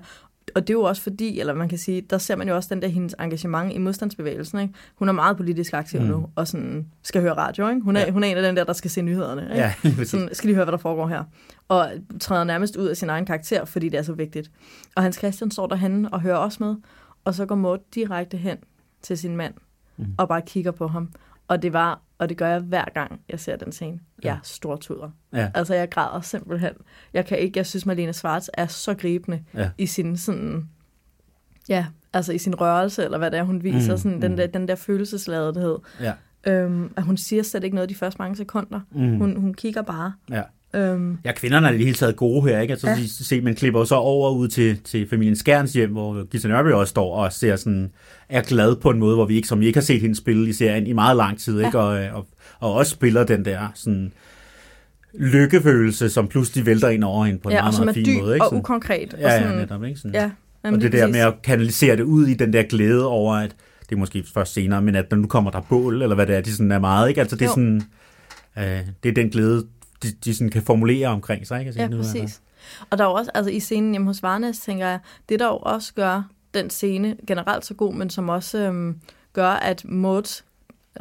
[0.56, 2.70] og det er jo også fordi, eller man kan sige, der ser man jo også
[2.76, 4.60] den der hendes engagement i modstandsbevægelsen.
[4.60, 4.74] Ikke?
[4.96, 6.08] Hun er meget politisk aktiv mm.
[6.08, 7.70] nu, og sådan skal høre radio.
[7.70, 7.82] Ikke?
[7.82, 8.12] Hun, er, ja.
[8.12, 9.42] hun er en af den der, der skal se nyhederne.
[9.42, 9.56] Ikke?
[9.56, 9.74] Ja,
[10.06, 11.24] sådan, skal lige høre, hvad der foregår her.
[11.68, 14.52] Og træder nærmest ud af sin egen karakter, fordi det er så vigtigt.
[14.96, 16.76] Og Hans Christian står derhenne og hører også med,
[17.26, 18.58] og så går Maud direkte hen
[19.02, 19.54] til sin mand,
[19.98, 20.06] mm.
[20.18, 21.10] og bare kigger på ham.
[21.48, 24.00] Og det var, og det gør jeg hver gang, jeg ser den scene.
[24.24, 24.28] Ja.
[24.28, 25.10] Jeg stortuder.
[25.34, 25.52] Ja.
[25.54, 26.74] Altså, jeg græder simpelthen.
[27.14, 29.70] Jeg kan ikke, jeg synes, Malene Svarts er så gribende ja.
[29.78, 30.70] i sin sådan,
[31.70, 34.22] ja, altså i sin rørelse, eller hvad det er, hun viser, mm, sådan mm.
[34.22, 35.78] den, der, den der følelsesladethed.
[36.02, 36.14] Ja.
[36.48, 38.80] Øhm, at hun siger slet ikke noget de første mange sekunder.
[38.92, 39.18] Mm.
[39.18, 40.14] Hun, hun kigger bare.
[40.30, 40.44] Ja.
[40.74, 41.18] Øhm.
[41.26, 42.72] Ja, kvinderne er det hele taget gode her, ikke?
[42.72, 42.96] Altså, ja.
[43.08, 46.92] se, man klipper så over ud til, til familien Skærns hjem, hvor Gita Nørby også
[46.92, 47.92] står og ser sådan,
[48.30, 50.50] er glad på en måde, hvor vi ikke, som vi ikke har set hende spille
[50.50, 51.80] i serien i meget lang tid, ikke?
[51.80, 52.28] Og, og,
[52.60, 54.12] og også spiller den der sådan,
[55.14, 58.34] lykkefølelse, som pludselig vælter ind over hende på en ja, meget, meget fin måde.
[58.34, 58.46] Ikke?
[58.46, 59.16] og ukonkret.
[59.20, 59.84] Ja, og sådan, ja, netop.
[59.84, 60.00] Ikke?
[60.00, 60.16] Sådan.
[60.16, 60.30] Ja,
[60.64, 63.56] og det der med at kanalisere det ud i den der glæde over, at
[63.90, 66.42] det er måske først senere, men at nu kommer der bål, eller hvad det er,
[66.42, 67.22] de sådan er meget, ikke?
[67.22, 67.52] Altså det er jo.
[67.52, 67.82] sådan,
[68.58, 69.66] øh, det er den glæde,
[70.04, 71.70] de, de sådan kan formulere omkring sig, ikke?
[71.70, 72.42] Altså, ja, præcis.
[72.90, 75.48] Og der er jo også, altså i scenen hjemme hos Varnes, tænker jeg, det der
[75.48, 78.98] jo også gør den scene generelt så god, men som også øhm,
[79.34, 80.46] gør, at Mauds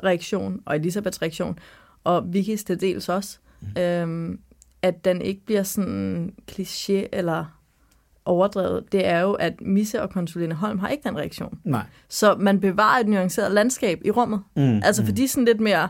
[0.05, 1.59] reaktion og Elisabeths reaktion,
[2.05, 3.83] og Vickys til dels også, mm.
[3.83, 4.39] øhm,
[4.83, 7.45] at den ikke bliver sådan kliché eller
[8.25, 11.59] overdrevet, det er jo, at Misse og konsulene Holm har ikke den reaktion.
[11.65, 11.85] Nej.
[12.09, 14.43] Så man bevarer et nuanceret landskab i rummet.
[14.57, 15.07] Mm, altså mm.
[15.07, 15.89] fordi sådan lidt mere,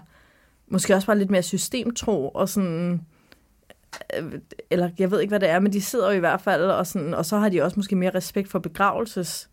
[0.71, 3.01] måske også bare lidt mere systemtro, og sådan,
[4.19, 4.33] øh,
[4.71, 6.87] eller jeg ved ikke, hvad det er, men de sidder jo i hvert fald, og,
[6.87, 9.51] sådan, og så har de også måske mere respekt for begravelses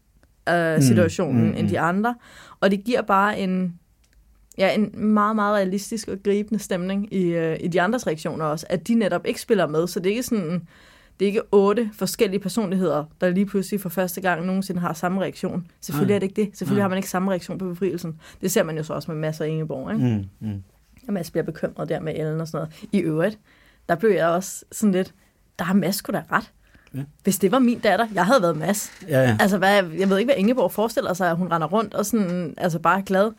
[0.49, 2.15] øh, situationen mm, mm, end de andre.
[2.59, 3.79] Og det giver bare en,
[4.57, 8.65] ja, en meget, meget realistisk og gribende stemning i, øh, i de andres reaktioner også,
[8.69, 10.67] at de netop ikke spiller med, så det er ikke sådan,
[11.19, 15.21] det er ikke otte forskellige personligheder, der lige pludselig for første gang nogensinde har samme
[15.21, 15.67] reaktion.
[15.81, 16.57] Selvfølgelig er det ikke det.
[16.57, 18.19] Selvfølgelig har man ikke samme reaktion på befrielsen.
[18.41, 20.27] Det ser man jo så også med masser af Ingeborg, ikke?
[20.41, 20.63] Mm, mm.
[21.07, 22.87] Og Mads bliver bekymret der med Ellen og sådan noget.
[22.91, 23.39] I øvrigt,
[23.89, 25.13] der blev jeg også sådan lidt,
[25.59, 26.51] der har Mads sgu da ret.
[26.95, 27.01] Ja.
[27.23, 28.91] Hvis det var min datter, jeg havde været Mads.
[29.07, 29.37] Ja, ja.
[29.39, 32.53] Altså, hvad, jeg ved ikke, hvad Ingeborg forestiller sig, at hun render rundt og sådan,
[32.57, 33.31] altså bare glad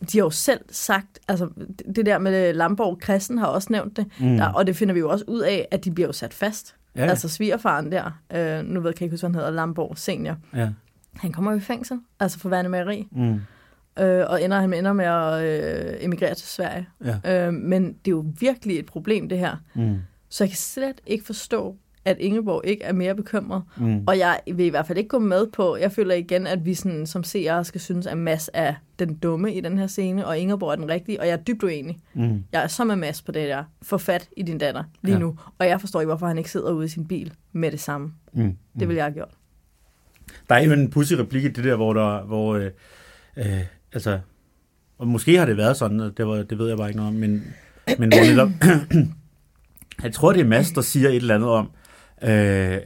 [0.00, 1.48] de har jo selv sagt, altså
[1.96, 4.36] det der med Lamborg, Christen har også nævnt det, mm.
[4.36, 6.74] der, og det finder vi jo også ud af, at de bliver jo sat fast.
[6.96, 7.06] Ja.
[7.06, 10.36] Altså svigerfaren der, øh, nu ved jeg ikke, hvad han hedder, Lamborg senior.
[10.54, 10.68] Ja.
[11.14, 13.08] Han kommer jo i fængsel, altså for værende mageri.
[13.10, 13.40] Mm.
[14.00, 16.88] Øh, og ender, han ender med at øh, emigrere til Sverige.
[17.24, 17.46] Ja.
[17.46, 19.56] Øh, men det er jo virkelig et problem, det her.
[19.74, 19.96] Mm.
[20.28, 23.62] Så jeg kan slet ikke forstå, at Ingeborg ikke er mere bekymret.
[23.76, 24.04] Mm.
[24.06, 26.74] Og jeg vil i hvert fald ikke gå med på, jeg føler igen, at vi
[26.74, 30.38] sådan, som seere skal synes, at Mads er den dumme i den her scene, og
[30.38, 31.98] Ingeborg er den rigtige, og jeg er dybt uenig.
[32.14, 32.44] Mm.
[32.52, 33.64] Jeg er så med Mads på det der.
[33.82, 35.20] Få fat i din datter lige ja.
[35.20, 35.38] nu.
[35.58, 38.12] Og jeg forstår ikke, hvorfor han ikke sidder ude i sin bil med det samme.
[38.32, 38.42] Mm.
[38.42, 38.56] Mm.
[38.78, 39.34] Det vil jeg have gjort.
[40.48, 42.70] Der er jo en pussy replik i det der, hvor der, hvor, øh,
[43.36, 44.20] øh, altså,
[44.98, 47.20] og måske har det været sådan, det, var, det ved jeg bare ikke noget om,
[47.20, 47.54] men,
[47.98, 48.50] men hvor netop,
[50.04, 51.70] jeg tror, det er Mads, der siger et eller andet om,
[52.22, 52.78] øh,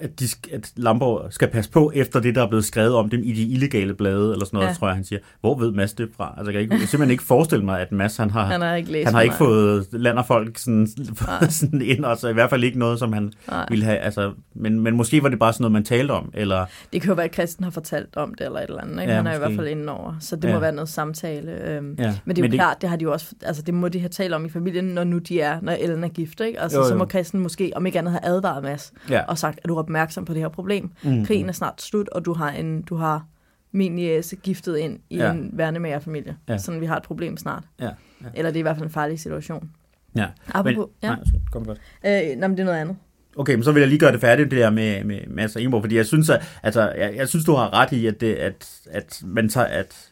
[0.00, 3.20] at, de, at Lamborg skal passe på efter det, der er blevet skrevet om dem
[3.24, 4.74] i de illegale blade, eller sådan noget, ja.
[4.74, 5.20] tror jeg, han siger.
[5.40, 6.34] Hvor ved Mads det fra?
[6.38, 8.74] Altså, jeg kan, ikke, jeg simpelthen ikke forestille mig, at Mads, han har, han har
[8.74, 10.88] ikke, han har ikke fået land og folk sådan,
[11.50, 13.66] sådan ind, og så i hvert fald ikke noget, som han Nej.
[13.68, 13.98] ville have.
[13.98, 16.66] Altså, men, men måske var det bare sådan noget, man talte om, eller...
[16.92, 19.00] Det kan jo være, at Christen har fortalt om det, eller et eller andet.
[19.00, 19.12] Ikke?
[19.12, 19.36] Ja, han er måske.
[19.36, 20.54] i hvert fald inde over, så det ja.
[20.54, 21.52] må være noget samtale.
[21.52, 21.94] Øhm.
[21.98, 22.14] Ja.
[22.24, 22.82] Men det er jo men klart, det...
[22.82, 25.04] det har de jo også, altså det må de have talt om i familien, når
[25.04, 26.60] nu de er, når Ellen er gift, ikke?
[26.60, 26.88] Altså, jo, jo.
[26.88, 29.22] så må Christen måske, om ikke andet, have advaret Mads, ja.
[29.28, 30.90] og sagt, at du opmærksom på det her problem.
[31.02, 31.26] Mm.
[31.26, 33.26] Krigen er snart slut, og du har, en, du har
[33.72, 35.32] min jæse giftet ind i ja.
[35.32, 36.36] en værnemagerfamilie.
[36.48, 36.58] Ja.
[36.58, 37.64] Sådan vi har et problem snart.
[37.80, 37.84] Ja.
[37.84, 38.26] Ja.
[38.34, 39.70] Eller det er i hvert fald en farlig situation.
[40.16, 40.26] Ja.
[40.48, 41.08] Apropos, men, ja.
[41.08, 41.78] Nej, kom godt.
[42.06, 42.96] Øh, nej, men det er noget andet.
[43.36, 45.62] Okay, men så vil jeg lige gøre det færdigt, det der med, med Mads og
[45.62, 48.34] Ingeborg, fordi jeg synes, at, altså, jeg, jeg synes, du har ret i, at, det,
[48.34, 50.10] at, at man tager, at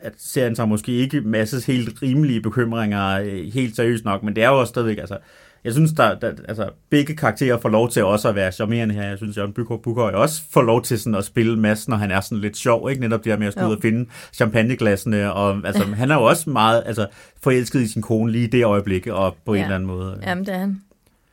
[0.00, 4.44] at serien tager måske ikke masses helt rimelige bekymringer øh, helt seriøst nok, men det
[4.44, 5.18] er jo også stadigvæk, altså,
[5.66, 9.08] jeg synes, der, der altså, begge karakterer får lov til også at være charmerende her.
[9.08, 12.10] Jeg synes, Jørgen Bukøj Bukøj også får lov til sådan at spille massen, når han
[12.10, 13.00] er sådan lidt sjov, ikke?
[13.00, 16.22] Netop det her med at skulle ud og finde champagneglassene, og altså, han er jo
[16.22, 17.06] også meget altså,
[17.42, 19.58] forelsket i sin kone lige i det øjeblik, og på ja.
[19.58, 20.20] en eller anden måde.
[20.22, 20.82] Jamen, det er han.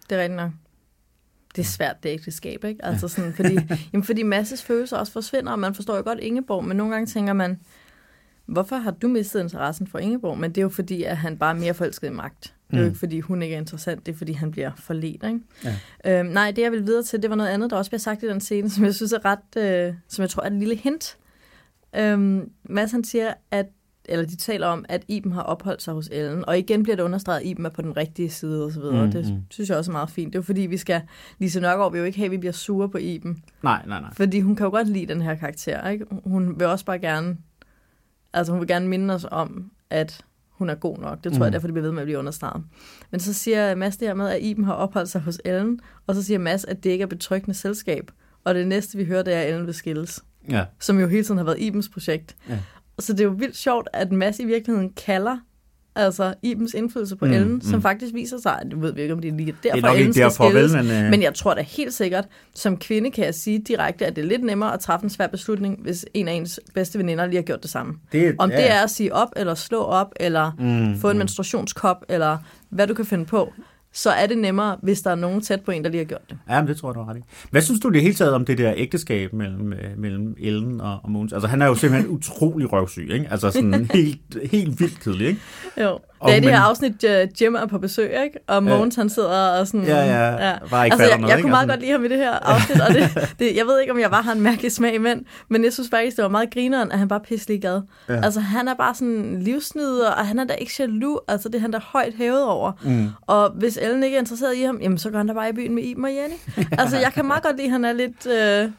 [0.10, 0.52] Det er rigtigt nok.
[1.56, 2.86] Det er svært, det ægteskab, ikke?
[2.86, 3.58] Altså sådan, fordi,
[3.94, 7.06] jamen, fordi masses følelser også forsvinder, og man forstår jo godt Ingeborg, men nogle gange
[7.08, 7.60] tænker man,
[8.46, 10.38] hvorfor har du mistet interessen for Ingeborg?
[10.38, 12.54] Men det er jo fordi, at han bare er mere forelsket i magt.
[12.74, 12.92] Det er jo mm.
[12.92, 15.24] ikke, fordi hun ikke er interessant, det er, fordi han bliver forledt.
[15.24, 15.40] Ikke?
[16.06, 16.20] Ja.
[16.20, 18.24] Øhm, nej, det jeg vil videre til, det var noget andet, der også bliver sagt
[18.24, 20.76] i den scene, som jeg synes er ret, øh, som jeg tror er et lille
[20.76, 21.18] hint.
[21.96, 23.66] Øhm, Mads han siger, at
[24.06, 27.04] eller de taler om, at Iben har opholdt sig hos Ellen, og igen bliver det
[27.04, 29.06] understreget, at Iben er på den rigtige side og så videre.
[29.06, 29.42] Mm, det mm.
[29.50, 30.34] synes jeg også er meget fint.
[30.34, 31.02] Det er fordi, vi skal,
[31.40, 33.44] Lise Nørgaard vil jo ikke have, at vi bliver sure på Iben.
[33.64, 34.14] Nej, nej, nej.
[34.14, 36.06] Fordi hun kan jo godt lide den her karakter, ikke?
[36.26, 37.38] Hun vil også bare gerne,
[38.34, 40.26] altså hun vil gerne minde os om, at
[40.64, 41.24] hun er god nok.
[41.24, 41.44] Det tror mm.
[41.44, 42.64] jeg derfor, det bliver ved med at blive understreget.
[43.12, 46.16] Men så siger Mads det her med, at Iben har opholdt sig hos Ellen, og
[46.16, 48.12] så siger Mads, at det ikke er betryggende selskab.
[48.44, 50.24] Og det næste, vi hører, det er, at Ellen vil skilles.
[50.50, 50.66] Ja.
[50.80, 52.36] Som jo hele tiden har været Ibens projekt.
[52.50, 52.60] Ja.
[53.00, 55.38] Så det er jo vildt sjovt, at Mads i virkeligheden kalder
[55.96, 57.62] altså Ibens indflydelse på mm, Ellen, mm.
[57.62, 59.86] som faktisk viser sig, at du ved vi ikke, om det er lige derfor, det
[59.86, 61.10] er Ellen derfor, vel, men, uh...
[61.12, 64.28] men jeg tror da helt sikkert, som kvinde kan jeg sige direkte, at det er
[64.28, 67.44] lidt nemmere at træffe en svær beslutning, hvis en af ens bedste veninder lige har
[67.44, 67.94] gjort det samme.
[68.12, 68.58] Det, om ja.
[68.58, 71.18] det er at sige op, eller slå op, eller mm, få en mm.
[71.18, 72.38] menstruationskop, eller
[72.70, 73.54] hvad du kan finde på,
[73.94, 76.30] så er det nemmere, hvis der er nogen tæt på en, der lige har gjort
[76.30, 76.38] det.
[76.50, 77.22] Ja, men det tror jeg, du har ret i.
[77.52, 81.00] Hvad synes du det hele taget om det der ægteskab mellem, øh, mellem Ellen og,
[81.04, 81.34] og Mogens?
[81.34, 83.28] Altså, han er jo simpelthen utrolig røvsyg, ikke?
[83.32, 85.42] Altså sådan helt, helt vildt kedelig, ikke?
[85.82, 86.00] Jo.
[86.24, 88.40] Og, det er det her afsnit, uh, Jim er på besøg, ikke?
[88.48, 89.84] Og Mogens, han sidder og sådan...
[89.84, 90.58] Ja, ja, ja.
[90.70, 91.74] Bare ikke altså, jeg, noget, jeg kunne meget altså.
[91.74, 93.10] godt lide ham i det her afsnit, og det,
[93.40, 95.74] det, jeg ved ikke, om jeg bare har en mærkelig smag i mænd, men jeg
[95.74, 97.82] synes faktisk, det var meget grineren, at han bare pisselig gad.
[98.10, 98.22] Ja.
[98.24, 101.20] Altså, han er bare sådan livsnyder, og han er da ikke jaloux.
[101.28, 102.72] Altså, det er han da højt hævet over.
[102.84, 103.10] Mm.
[103.22, 105.54] Og hvis Ellen ikke er interesseret i ham, jamen, så går han da bare i
[105.54, 106.36] byen med Iben og Jenny.
[106.82, 108.70] altså, jeg kan meget godt lide, at han er lidt øh,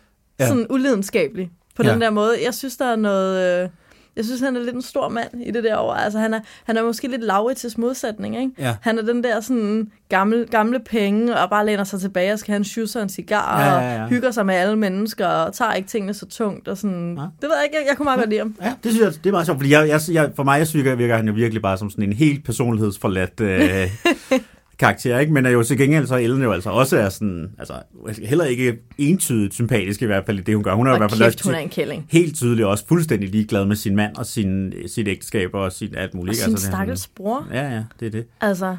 [0.41, 0.75] sådan ja.
[0.75, 1.93] ulidenskabelig på ja.
[1.93, 2.37] den der måde.
[2.45, 3.63] Jeg synes, der er noget...
[3.63, 3.69] Øh,
[4.17, 5.93] jeg synes, han er lidt en stor mand i det der år.
[5.93, 8.51] Altså, han er, han er måske lidt Laurits modsætning, ikke?
[8.59, 8.77] Ja.
[8.81, 12.53] Han er den der sådan gamle, gamle penge, og bare læner sig tilbage og skal
[12.53, 14.03] have en shoes og en cigar, ja, ja, ja.
[14.03, 16.69] og hygger sig med alle mennesker, og tager ikke tingene så tungt.
[16.69, 17.15] Og sådan.
[17.19, 17.23] Ja.
[17.23, 18.57] Det ved jeg ikke, jeg, jeg kunne meget godt lide ham.
[18.63, 20.67] Ja, det synes jeg, det er meget sjovt, fordi jeg, jeg, jeg, for mig jeg
[20.67, 23.41] synes, jeg virker han jo virkelig bare som sådan en helt personlighedsforladt...
[23.41, 23.91] Øh,
[24.85, 25.33] karakter, ikke?
[25.33, 27.75] men er jo til gengæld så Ellen jo altså også er sådan, altså
[28.23, 30.75] heller ikke entydigt sympatisk i hvert fald i det, hun gør.
[30.75, 32.07] Hun er og i hvert fald kæft, hun er en kælling.
[32.11, 36.15] helt tydeligt også fuldstændig ligeglad med sin mand og sin, sit ægteskab og sin alt
[36.15, 36.33] muligt.
[36.33, 37.47] Og sin altså, stakkels bror.
[37.53, 38.27] Ja, ja, det er det.
[38.41, 38.77] Altså,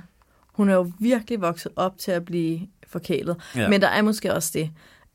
[0.53, 3.35] hun er jo virkelig vokset op til at blive forkælet.
[3.55, 3.69] Ja.
[3.69, 4.69] Men der er måske også det,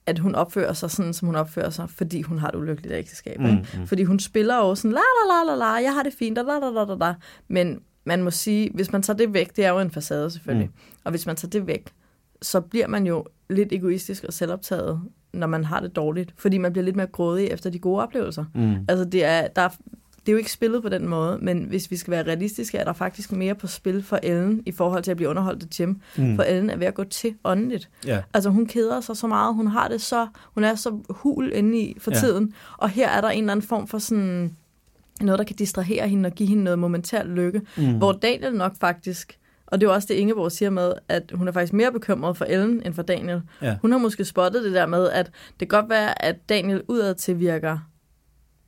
[0.07, 3.41] at hun opfører sig sådan, som hun opfører sig, fordi hun har et ulykkeligt ægteskab.
[3.41, 3.87] Mm, mm.
[3.87, 6.43] Fordi hun spiller jo sådan, la la la la la, jeg har det fint, la
[6.43, 7.15] la la la la,
[7.49, 10.67] men man må sige, hvis man tager det væk, det er jo en facade selvfølgelig,
[10.67, 11.01] mm.
[11.05, 11.93] og hvis man tager det væk,
[12.43, 15.01] så bliver man jo lidt egoistisk og selvoptaget,
[15.33, 18.45] når man har det dårligt, fordi man bliver lidt mere grådig efter de gode oplevelser.
[18.55, 18.75] Mm.
[18.89, 19.69] Altså det er, der er,
[20.21, 22.85] det er jo ikke spillet på den måde, men hvis vi skal være realistiske, er
[22.85, 26.01] der faktisk mere på spil for Ellen i forhold til at blive underholdt af Jim.
[26.17, 26.37] Mm.
[26.37, 27.89] For Ellen er ved at gå til åndeligt.
[28.09, 28.23] Yeah.
[28.35, 31.79] Altså hun keder sig så meget, hun har det så, hun er så hul inde
[31.79, 32.21] i for yeah.
[32.21, 34.57] tiden, og her er der en eller anden form for sådan
[35.27, 37.63] noget, der kan distrahere hende og give hende noget momentær lykke.
[37.77, 37.99] Mm.
[37.99, 41.53] Hvor Daniel nok faktisk, og det er også det, Ingeborg siger med, at hun er
[41.53, 43.43] faktisk mere bekymret for Ellen end for Daniel.
[43.63, 43.77] Ja.
[43.83, 45.27] Hun har måske spottet det der med, at
[45.61, 47.79] det kan godt være, at Daniel udad til virker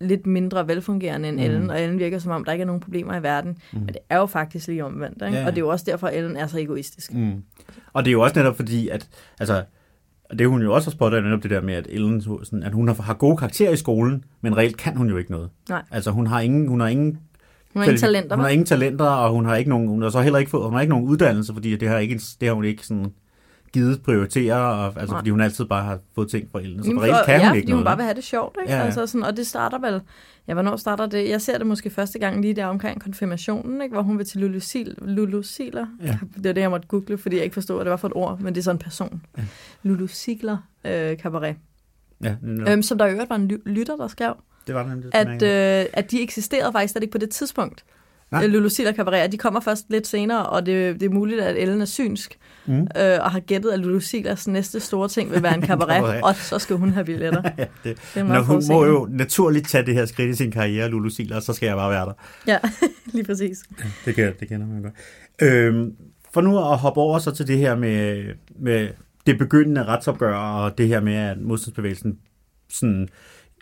[0.01, 1.43] lidt mindre velfungerende end mm.
[1.43, 3.59] Ellen, og Ellen virker som om, der ikke er nogen problemer i verden.
[3.73, 3.79] Mm.
[3.79, 5.39] Men det er jo faktisk lige omvendt, ikke?
[5.39, 5.47] Ja.
[5.47, 7.15] og det er jo også derfor, at Ellen er så egoistisk.
[7.15, 7.43] Mm.
[7.93, 9.09] Og det er jo også netop fordi, at
[9.41, 9.65] altså,
[10.33, 12.73] og det hun jo også har spottet, netop det der med, at Ellen, sådan, at
[12.73, 15.51] hun har, har gode karakterer i skolen, men reelt kan hun jo ikke noget.
[15.69, 15.83] Nej.
[15.91, 17.19] Altså hun har ingen, hun har ingen
[17.73, 18.37] hun har ingen talenter.
[18.37, 20.65] Hun har ingen talenter, og hun har ikke nogen, hun har så heller ikke fået,
[20.65, 23.13] hun har ikke nogen uddannelse, fordi det har, ikke, det har hun ikke sådan
[23.73, 26.85] givet prioritere, og, altså, fordi hun altid bare har fået ting fra Ellen.
[26.85, 27.79] Så Jamen, reelt kan ja, hun ikke noget.
[27.79, 28.75] hun bare vil have det sjovt, ikke?
[28.75, 28.83] Ja.
[28.83, 30.01] Altså, sådan, og det starter vel,
[30.49, 31.29] ja, hvornår starter det?
[31.29, 33.93] Jeg ser det måske første gang lige der omkring konfirmationen, ikke?
[33.93, 35.87] hvor hun vil til Lulu, Sil, Lulu Siler.
[36.03, 36.19] Ja.
[36.37, 38.15] Det er det, jeg måtte google, fordi jeg ikke forstod, hvad det var for et
[38.17, 39.23] ord, men det er sådan en person.
[39.39, 39.43] Ja.
[39.83, 41.57] Lulu Sigler øh, Cabaret.
[42.23, 44.35] Ja, øhm, som der i øvrigt var en lytter, der skrev,
[44.67, 47.85] det var den, at, øh, at de eksisterede faktisk ikke på det tidspunkt.
[48.33, 48.47] Nej.
[48.47, 51.81] Lulu Siler Cabaret, de kommer først lidt senere, og det, det er muligt, at Ellen
[51.81, 52.81] er synsk, mm.
[52.81, 52.87] øh,
[53.21, 56.59] og har gættet, at Lulu Silers næste store ting vil være en cabaret, og så
[56.59, 57.43] skal hun have billetter.
[57.59, 57.99] ja, det.
[58.15, 61.41] det Når hun må jo naturligt tage det her skridt i sin karriere, Lulu Siler,
[61.41, 62.13] så skal jeg bare være der.
[62.47, 62.59] Ja,
[63.15, 63.59] lige præcis.
[63.79, 64.95] Ja, det, kan, det kender man godt.
[65.43, 65.93] Øhm,
[66.35, 68.25] for nu at hoppe over så til det her med,
[68.59, 68.89] med
[69.27, 72.19] det begyndende retsopgør, og det her med, at modstandsbevægelsen
[72.71, 73.09] sådan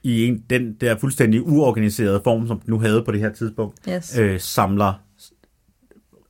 [0.02, 3.76] i en, den der fuldstændig uorganiserede form, som den nu havde på det her tidspunkt,
[3.88, 4.18] Yes.
[4.18, 4.92] øh, samler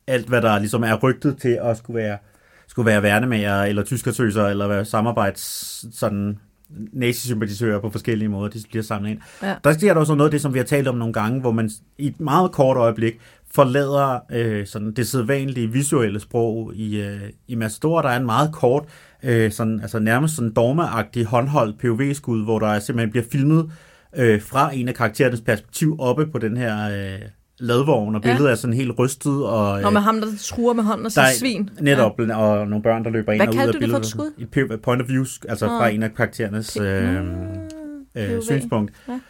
[0.07, 2.19] alt, hvad der ligesom er rygtet til at skulle være,
[2.69, 5.41] skulle være værnemager, eller tyskersøser, eller være samarbejds
[5.99, 6.39] sådan
[6.93, 9.19] nazisympatisører på forskellige måder, de bliver samlet ind.
[9.43, 9.55] Ja.
[9.65, 11.53] Der sker der også noget af det, som vi har talt om nogle gange, hvor
[11.53, 13.19] man i et meget kort øjeblik
[13.55, 18.03] forlader øh, sådan det sædvanlige visuelle sprog i, øh, i Matador.
[18.03, 18.85] Der er en meget kort,
[19.25, 23.71] øh, sådan, altså nærmest sådan dogmeagtig håndholdt POV-skud, hvor der simpelthen bliver filmet
[24.17, 27.19] øh, fra en af karakterernes perspektiv oppe på den her øh,
[27.59, 28.31] ladvogn, og Ja.
[28.31, 29.45] billedet er sådan helt rystet.
[29.47, 31.71] Og, øh, Når med ham, der truer med hånden og siger er svin.
[31.81, 32.37] Netop, ja.
[32.37, 34.05] og nogle børn, der løber ind Hvad og ud af kaldte du det for billedet.
[34.05, 34.75] et skud?
[34.75, 35.73] Et point of view, altså Nå.
[35.73, 37.21] fra en af karakterernes øh, Nå,
[38.17, 38.93] øh, synspunkt.
[39.09, 39.21] Ja.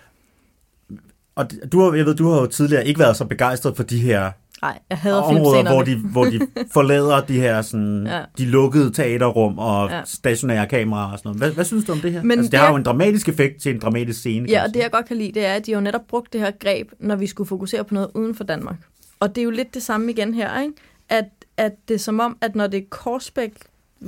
[1.40, 3.98] Og du har, jeg ved, du har jo tidligere ikke været så begejstret for de
[3.98, 4.30] her
[4.62, 6.40] Nej, jeg hader områder, hvor de, hvor de
[6.74, 8.20] forlader de her sådan, Ja.
[8.38, 10.00] de lukkede teaterrum og Ja.
[10.04, 11.38] stationære kameraer og sådan noget.
[11.40, 12.22] Hvad, hvad synes du om det her?
[12.22, 14.48] Men altså, det, det har er- jo en dramatisk effekt til en dramatisk scene.
[14.48, 16.32] Ja, og det jeg godt kan lide, det er, at de har jo netop brugt
[16.32, 18.76] det her greb, når vi skulle fokusere på noget uden for Danmark.
[19.20, 20.72] Og det er jo lidt det samme igen her, ikke?
[21.08, 21.24] At,
[21.56, 23.52] at det er som om, at når det er Korsbæk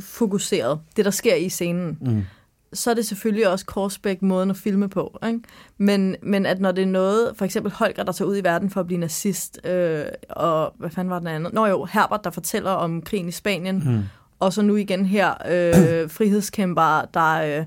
[0.00, 2.22] fokuseret, det der sker i scenen, Mm.
[2.72, 5.18] Så er det selvfølgelig også Korsbæk måden at filme på.
[5.26, 5.40] Ikke?
[5.78, 8.70] Men, men at når det er noget, for eksempel Holger, der tager ud i verden
[8.70, 11.52] for at blive nazist, øh, og hvad fanden var den andet?
[11.52, 14.02] Nå jo, Herbert, der fortæller om krigen i Spanien, Mm.
[14.40, 17.64] og så nu igen her, øh, frihedskæmper, der øh,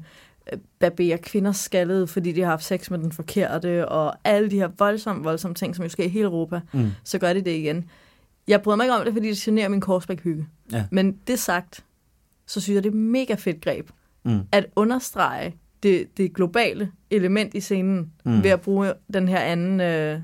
[0.79, 4.69] barberer kvinder skaldet, fordi de har haft sex med den forkerte, og alle de her
[4.77, 6.89] voldsomme, voldsomme ting, som jo sker i hele Europa, Mm.
[7.03, 7.85] så gør de det igen.
[8.47, 10.47] Jeg bryder mig ikke om det, fordi det generer min Korsbæk-hygge.
[10.71, 10.83] Ja.
[10.91, 11.83] Men det sagt,
[12.47, 13.89] så synes jeg, det er mega fedt greb
[14.25, 14.39] Mm.
[14.51, 18.43] at understrege det, det globale element i scenen Mm.
[18.43, 20.19] ved at bruge den her anden, øh,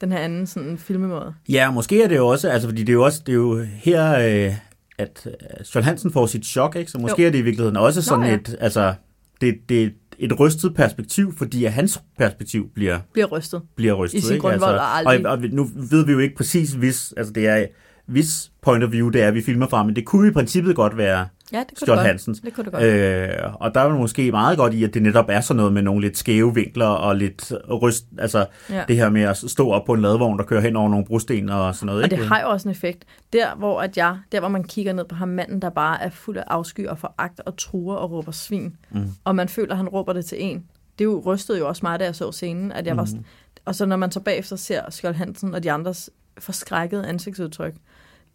[0.00, 1.34] den her anden sådan filmemåde.
[1.48, 3.62] Ja, måske er det jo også, altså fordi det er jo også, det er jo
[3.62, 4.54] her, øh,
[4.98, 6.90] at øh, Sjøl Hansen får sit chok, ikke?
[6.90, 7.26] Så måske Jo.
[7.26, 8.34] er det i virkeligheden også sådan ja.
[8.34, 8.94] et, altså,
[9.40, 13.62] det, det et rystet perspektiv, fordi at hans perspektiv bliver, Bliver rystet.
[13.76, 14.18] bliver rystet.
[14.18, 14.46] I sin ikke?
[14.46, 17.66] og altså, aldrig- og, og nu ved vi jo ikke præcis, hvis, altså det er,
[18.06, 20.96] hvis point of view det er, vi filmer fra, men det kunne i princippet godt
[20.96, 22.06] være Ja, det kunne Skjold det godt.
[22.06, 22.40] Hansens.
[22.40, 22.84] Det kunne det godt.
[22.84, 25.82] Øh, og der er måske meget godt i, at det netop er sådan noget med
[25.82, 28.84] nogle lidt skæve vinkler og lidt ryst, altså Ja.
[28.88, 31.48] det her med at stå op på en ladvogn, der kører hen over nogle brosten
[31.48, 32.04] og sådan noget.
[32.04, 32.28] Og det ikke?
[32.28, 33.04] har jo også en effekt.
[33.32, 36.10] Der hvor, at jeg, der, hvor man kigger ned på ham manden, der bare er
[36.10, 39.02] fuld af afsky og foragt og truer og råber svin, Mm.
[39.24, 40.64] og man føler, at han råber det til en.
[40.98, 42.72] Det er jo rystede jo også mig, da jeg så scenen.
[42.72, 43.24] At jeg var, Mm.
[43.64, 47.74] og så når man så bagefter ser Skjold Hansen og de andres forskrækkede ansigtsudtryk,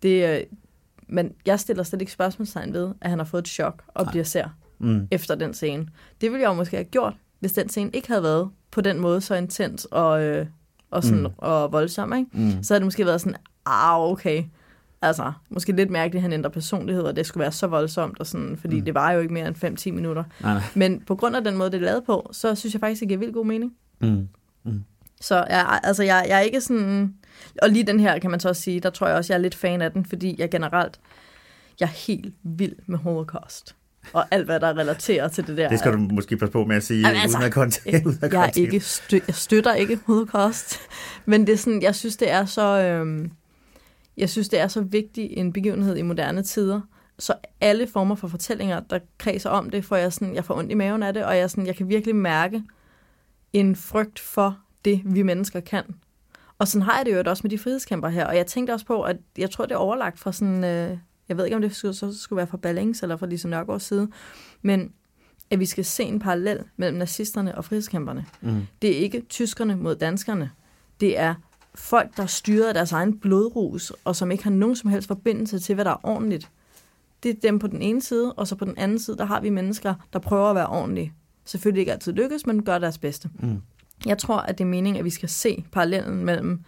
[0.03, 0.39] det, øh,
[1.09, 4.11] men jeg stiller slet ikke spørgsmålstegn ved, at han har fået et chok og Nej.
[4.11, 4.47] bliver ser
[4.79, 5.07] Mm.
[5.11, 5.87] efter den scene.
[6.21, 8.99] Det ville jeg jo måske have gjort, hvis den scene ikke havde været på den
[8.99, 10.45] måde så intens og, øh,
[10.91, 11.23] og, sådan, Mm.
[11.27, 11.33] mm.
[11.37, 12.13] og voldsom.
[12.13, 12.29] Ikke?
[12.33, 12.63] Mm.
[12.63, 14.43] Så havde det måske været sådan, ah, okay.
[15.01, 18.27] Altså, måske lidt mærkeligt, at han ændrer personlighed, og det skulle være så voldsomt, og
[18.27, 18.79] sådan, fordi Mm.
[18.79, 18.85] mm.
[18.85, 20.23] det var jo ikke mere end 5-10 minutter.
[20.41, 20.63] Nej, nej.
[20.75, 23.07] Men på grund af den måde, det er lavet på, så synes jeg faktisk, det
[23.07, 23.73] giver vildt god mening.
[24.01, 24.27] Mm.
[25.21, 27.13] Så jeg, altså, jeg, jeg er ikke sådan...
[27.61, 29.41] Og lige den her, kan man så også sige, der tror jeg også, jeg er
[29.41, 30.99] lidt fan af den, fordi jeg generelt,
[31.79, 33.75] jeg er helt vild med Holocaust.
[34.13, 35.69] Og alt, hvad der relaterer til det der.
[35.69, 38.33] Det skal du måske passe på med at sige, Jamen, altså, uden at uden at
[38.33, 40.79] jeg, er ikke stø- jeg støtter ikke Holocaust,
[41.25, 42.81] men det er sådan, jeg synes, det er så...
[42.81, 43.31] Øhm,
[44.17, 46.81] jeg synes, det er så vigtig en begivenhed i moderne tider,
[47.19, 50.71] så alle former for fortællinger, der kredser om det, får jeg sådan, jeg får ondt
[50.71, 52.63] i maven af det, og jeg, sådan, jeg kan virkelig mærke
[53.53, 55.83] en frygt for det, vi mennesker kan.
[56.59, 58.85] Og sådan har jeg det jo også med de frihedskæmper her, og jeg tænkte også
[58.85, 60.97] på, at jeg tror, det er overlagt fra sådan, øh,
[61.29, 63.83] jeg ved ikke, om det skulle, så skulle være fra Ballings eller fra Lise Nørgaards
[63.83, 64.07] side,
[64.61, 64.91] men
[65.49, 68.25] at vi skal se en parallel mellem nazisterne og frihedskæmperne.
[68.41, 68.67] Mm.
[68.81, 70.51] Det er ikke tyskerne mod danskerne.
[70.99, 71.35] Det er
[71.75, 75.07] folk, der er styret af deres egen blodrus, og som ikke har nogen som helst
[75.07, 76.49] forbindelse til, hvad der er ordentligt.
[77.23, 79.41] Det er dem på den ene side, og så på den anden side, der har
[79.41, 81.13] vi mennesker, der prøver at være ordentlige.
[81.45, 83.29] Selvfølgelig ikke altid lykkes, men gør deres bedste.
[83.39, 83.61] Mm.
[84.05, 86.63] Jeg tror, at det er meningen, at vi skal se parallellen mellem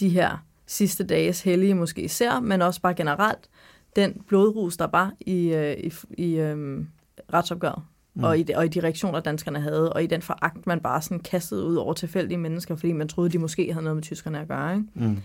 [0.00, 3.48] de her sidste dages hellige måske især, men også bare generelt,
[3.96, 6.84] den blodrus, der var i, øh, i, i øh,
[7.32, 7.82] retsopgøret,
[8.14, 8.24] mm.
[8.24, 11.02] og, i de, og i de reaktioner, danskerne havde, og i den foragt, man bare
[11.02, 14.40] sådan kastede ud over tilfældige mennesker, fordi man troede, de måske havde noget med tyskerne
[14.40, 14.74] at gøre.
[14.74, 14.86] Ikke?
[14.94, 15.18] Mm.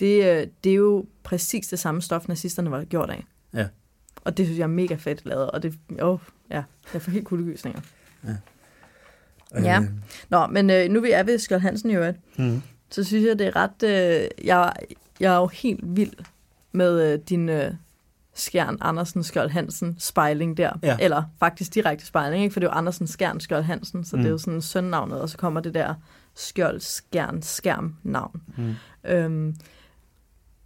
[0.00, 3.24] Det, øh, det er jo præcis det samme stof, nazisterne var gjort af.
[3.54, 3.66] Ja.
[4.24, 6.18] Og det synes jeg er mega fedt lavet, og det, åh,
[6.50, 7.80] ja, jeg får helt kuldegysninger.
[8.24, 8.36] Ja.
[9.54, 9.64] Øh,
[10.28, 12.62] Nå, men øh, nu vi er ved Skjold Hansen øvrigt, mm.
[12.90, 13.82] så synes jeg, det er ret...
[13.82, 14.72] Øh, jeg,
[15.20, 16.12] jeg er jo helt vild
[16.72, 17.70] med øh, din øh,
[18.34, 20.70] Skjern Andersen Skjold Hansen spejling der.
[20.82, 20.96] Ja.
[21.00, 22.52] Eller faktisk direkte spejling, ikke?
[22.52, 24.22] for det er jo Andersen Skjern Skjold Hansen, så mm.
[24.22, 24.34] det er Mm.
[24.34, 25.94] jo sådan sønnavnet, og så kommer det der
[26.34, 28.42] Skjold Skjern Skærm navn.
[28.56, 28.74] Mm.
[29.04, 29.56] Øhm,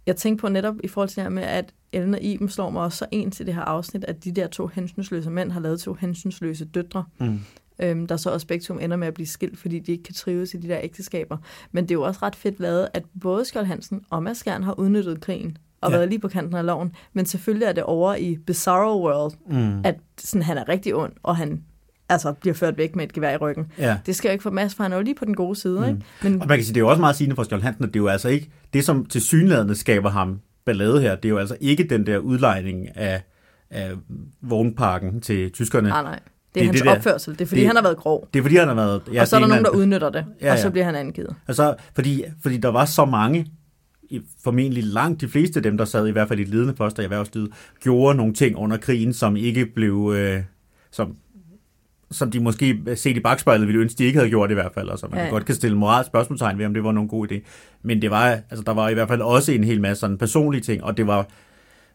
[0.05, 2.69] jeg tænkte på netop i forhold til det her med, at Ellen og Iben slår
[2.69, 5.59] mig også så en til det her afsnit, at de der to hensynsløse mænd har
[5.59, 7.05] lavet to hensynsløse døtre.
[7.19, 7.39] Mm.
[7.81, 10.13] Øhm, der så også begge to ender med at blive skilt, fordi de ikke kan
[10.15, 11.37] trives i de der ægteskaber.
[11.71, 14.63] Men det er jo også ret fedt lavet, at både Skjold Hansen og Mads Skjern
[14.63, 15.97] har udnyttet krigen og Ja.
[15.97, 16.91] været lige på kanten af loven.
[17.13, 19.81] Men selvfølgelig er det over i Bizarro World, Mm.
[19.85, 21.63] at sådan, han er rigtig ond, og han
[22.09, 23.71] altså, bliver ført væk med et gevær i ryggen.
[23.77, 23.97] Ja.
[24.05, 25.79] Det skal jo ikke for Mads, for han er jo lige på den gode side.
[25.79, 25.83] Mm.
[25.87, 26.01] Ikke?
[26.23, 27.87] Men Og man kan sige, det er jo også meget sigende for Skjold Hansen, at
[27.93, 31.29] det er jo altså ikke, det som til synlædende skaber ham ballade her, det er
[31.29, 33.23] jo altså ikke den der udlejning af,
[33.69, 33.91] af
[34.41, 35.89] vognparken til tyskerne.
[35.89, 36.19] nej, nej.
[36.55, 37.33] Det er, Det er hans det der- opførsel.
[37.33, 38.27] Det er, fordi det- han har været grov.
[38.33, 39.01] Det er fordi, han har været...
[39.13, 40.95] Ja, og så er der nogen, der udnytter det, Ja, ja, og så bliver han
[40.95, 41.35] angivet.
[41.47, 43.47] Altså, fordi, fordi der var så mange,
[44.43, 47.03] formentlig langt de fleste af dem, der sad i hvert fald i ledende poster i
[47.03, 47.49] erhvervslivet,
[47.83, 50.13] gjorde nogle ting under krigen, som ikke blev...
[50.17, 50.41] Øh,
[50.91, 51.15] som,
[52.11, 54.89] som de måske set i bagspejlet ville ønske, de ikke havde gjort i hvert fald,
[54.89, 57.09] og så man Ja, ja, godt kan stille moral spørgsmålstegn ved, om det var nogen
[57.09, 57.35] god idé.
[57.83, 60.61] Men det var, altså, der var i hvert fald også en hel masse sådan personlige
[60.61, 61.27] ting, og det var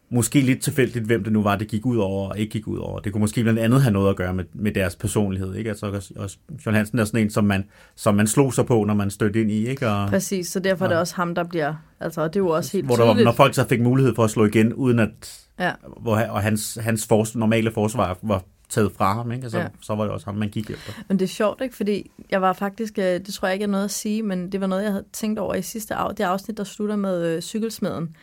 [0.09, 2.77] måske lidt tilfældigt, hvem det nu var, det gik ud over og ikke gik ud
[2.77, 2.99] over.
[2.99, 5.55] Det kunne måske blandt andet have noget at gøre med, med deres personlighed.
[5.55, 5.69] Ikke?
[5.69, 7.65] Altså, også, John Hansen er sådan en, som man,
[7.95, 9.67] som man slog sig på, når man stødte ind i.
[9.67, 9.89] Ikke?
[9.89, 11.73] Og, Præcis, så derfor er det også ham, der bliver...
[11.99, 13.25] Altså, og det er jo også helt hvor der tydeligt.
[13.25, 16.77] når folk så fik mulighed for at slå igen, uden at Ja, hvor, og hans,
[16.81, 19.43] hans fors, normale forsvar var taget fra ham, ikke?
[19.43, 19.63] Altså, Ja.
[19.63, 19.69] ja.
[19.81, 20.93] så var det også ham, man gik efter.
[21.07, 21.75] men det er sjovt, ikke?
[21.75, 22.97] Fordi jeg var faktisk...
[22.99, 25.05] øh, Det tror jeg ikke er noget at sige, men det var noget, jeg havde
[25.13, 28.15] tænkt over i sidste af, det afsnit, der slutter med øh, cykelsmeden.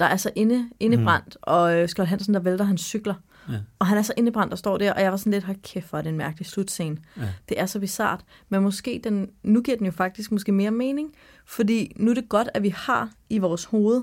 [0.00, 1.40] Der er så inde, indebrændt, mm.
[1.42, 3.14] og øh, Skjold Hansen, der vælter hans cykler.
[3.48, 3.54] Ja.
[3.78, 5.90] Og han er så indebrændt og står der, og jeg var sådan lidt, hold kæft,
[5.90, 6.96] hvor er det en mærkelig slutscene.
[7.16, 7.22] Ja.
[7.48, 8.24] Det er så bizart.
[8.48, 11.10] Men måske den, nu giver den jo faktisk måske mere mening,
[11.46, 14.02] fordi nu er det godt, at vi har i vores hoved,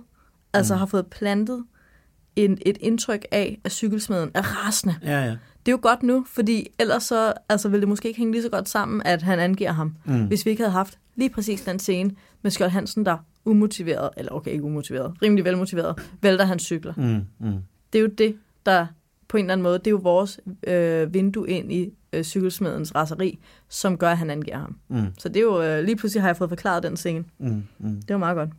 [0.53, 0.79] altså Mm.
[0.79, 1.63] har fået plantet
[2.35, 4.95] en, et indtryk af, at cykelsmeden er rasende.
[5.03, 5.29] Ja, ja.
[5.65, 8.41] Det er jo godt nu, fordi ellers så altså, ville det måske ikke hænge lige
[8.43, 10.25] så godt sammen, at han angiver ham, Mm.
[10.27, 14.31] hvis vi ikke havde haft lige præcis den scene med Skjold Hansen, der umotiveret, eller
[14.31, 16.93] okay, ikke umotiveret, rimelig velmotiveret, vælter hans cykler.
[16.97, 17.57] Mm, mm.
[17.93, 18.87] Det er jo det, der
[19.27, 22.95] på en eller anden måde, det er jo vores øh, vindue ind i øh, cykelsmedens
[22.95, 24.77] raseri, som gør, at han angiver ham.
[24.87, 27.23] Mm, Så det er jo, øh, lige pludselig har jeg fået forklaret den scene.
[27.37, 28.01] mm, mm.
[28.01, 28.49] Det var meget godt.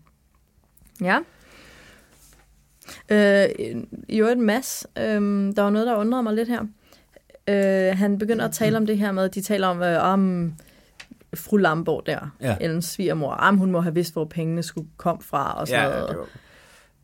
[1.01, 1.19] Ja.
[3.11, 3.49] Øh,
[4.09, 5.05] I øvrigt, Mads, øh,
[5.57, 6.63] der var noget, der undrede mig lidt her.
[7.49, 10.53] Øh, han begynder at tale om det her med, de taler om, øh, om
[11.35, 12.57] fru Lamborg der, Ja.
[12.61, 13.33] Ellens svigermor.
[13.33, 16.09] Om hun må have vidst, hvor pengene skulle komme fra og sådan Ja, noget.
[16.09, 16.25] det var,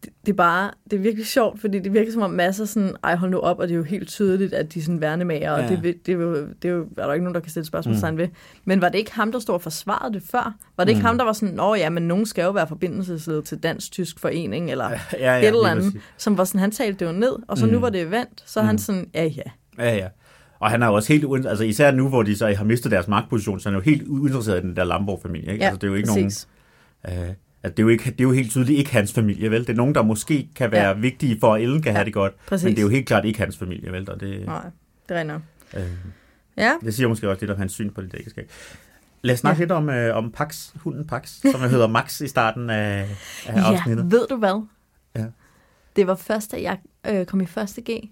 [0.05, 2.97] det, det er bare, det er virkelig sjovt, fordi det virker som om masser sådan,
[3.05, 5.51] ej hold nu op, og det er jo helt tydeligt, at de er sådan værnemager,
[5.53, 5.69] og Ja.
[5.69, 7.67] det, vil- det, er jo, det er jo, er der ikke nogen, der kan stille
[7.67, 8.19] spørgsmålstegn mm.
[8.19, 8.29] ved.
[8.65, 10.55] Men var det ikke ham, der stod og forsvarede det før?
[10.77, 11.05] Var det ikke Mm.
[11.07, 14.71] ham, der var sådan, nå ja, men nogen skal jo være forbindelsesled til Dansk-Tysk Forening,
[14.71, 17.37] eller ja, ja, ja, et eller andet, som var sådan, han talte det jo ned,
[17.49, 17.69] og så mm.
[17.71, 17.75] Mm.
[17.75, 18.79] nu var det vendt, så er han Mm.
[18.79, 19.43] sådan, ja ja.
[19.79, 20.09] Ja, ja.
[20.65, 22.93] Og han er jo også helt uden, altså især nu, hvor de så har mistet
[22.93, 25.53] deres magtposition, så han er jo helt uinteresseret i den der Lamborg-familie.
[25.53, 25.65] Ikke?
[25.65, 26.49] ja altså, det er jo ikke præcis.
[27.05, 29.51] nogen, øh, at det, er jo ikke, det er jo helt tydeligt ikke hans familie,
[29.51, 29.61] vel?
[29.61, 30.89] Det er nogen, der måske kan være Ja.
[30.89, 30.95] ja.
[30.95, 32.65] vigtige for, at Ellen kan Ja, have det godt, præcis.
[32.65, 34.11] men det er jo helt klart ikke hans familie, vel?
[34.11, 34.63] Og det, Nej,
[35.09, 35.41] det regner.
[35.77, 35.83] øh,
[36.57, 38.51] Ja, det siger måske også lidt om hans syn på det ægteskab.
[39.23, 39.61] Lad os snakke Ja.
[39.61, 39.65] ja.
[39.65, 43.09] lidt om, øh, om Pax, hunden Pax, som jo hedder Max i starten af,
[43.47, 44.11] af ja, afsnittet.
[44.11, 44.65] ved du hvad?
[45.17, 45.25] Ja.
[45.97, 48.11] Det var først, da jeg øh, kom i første G,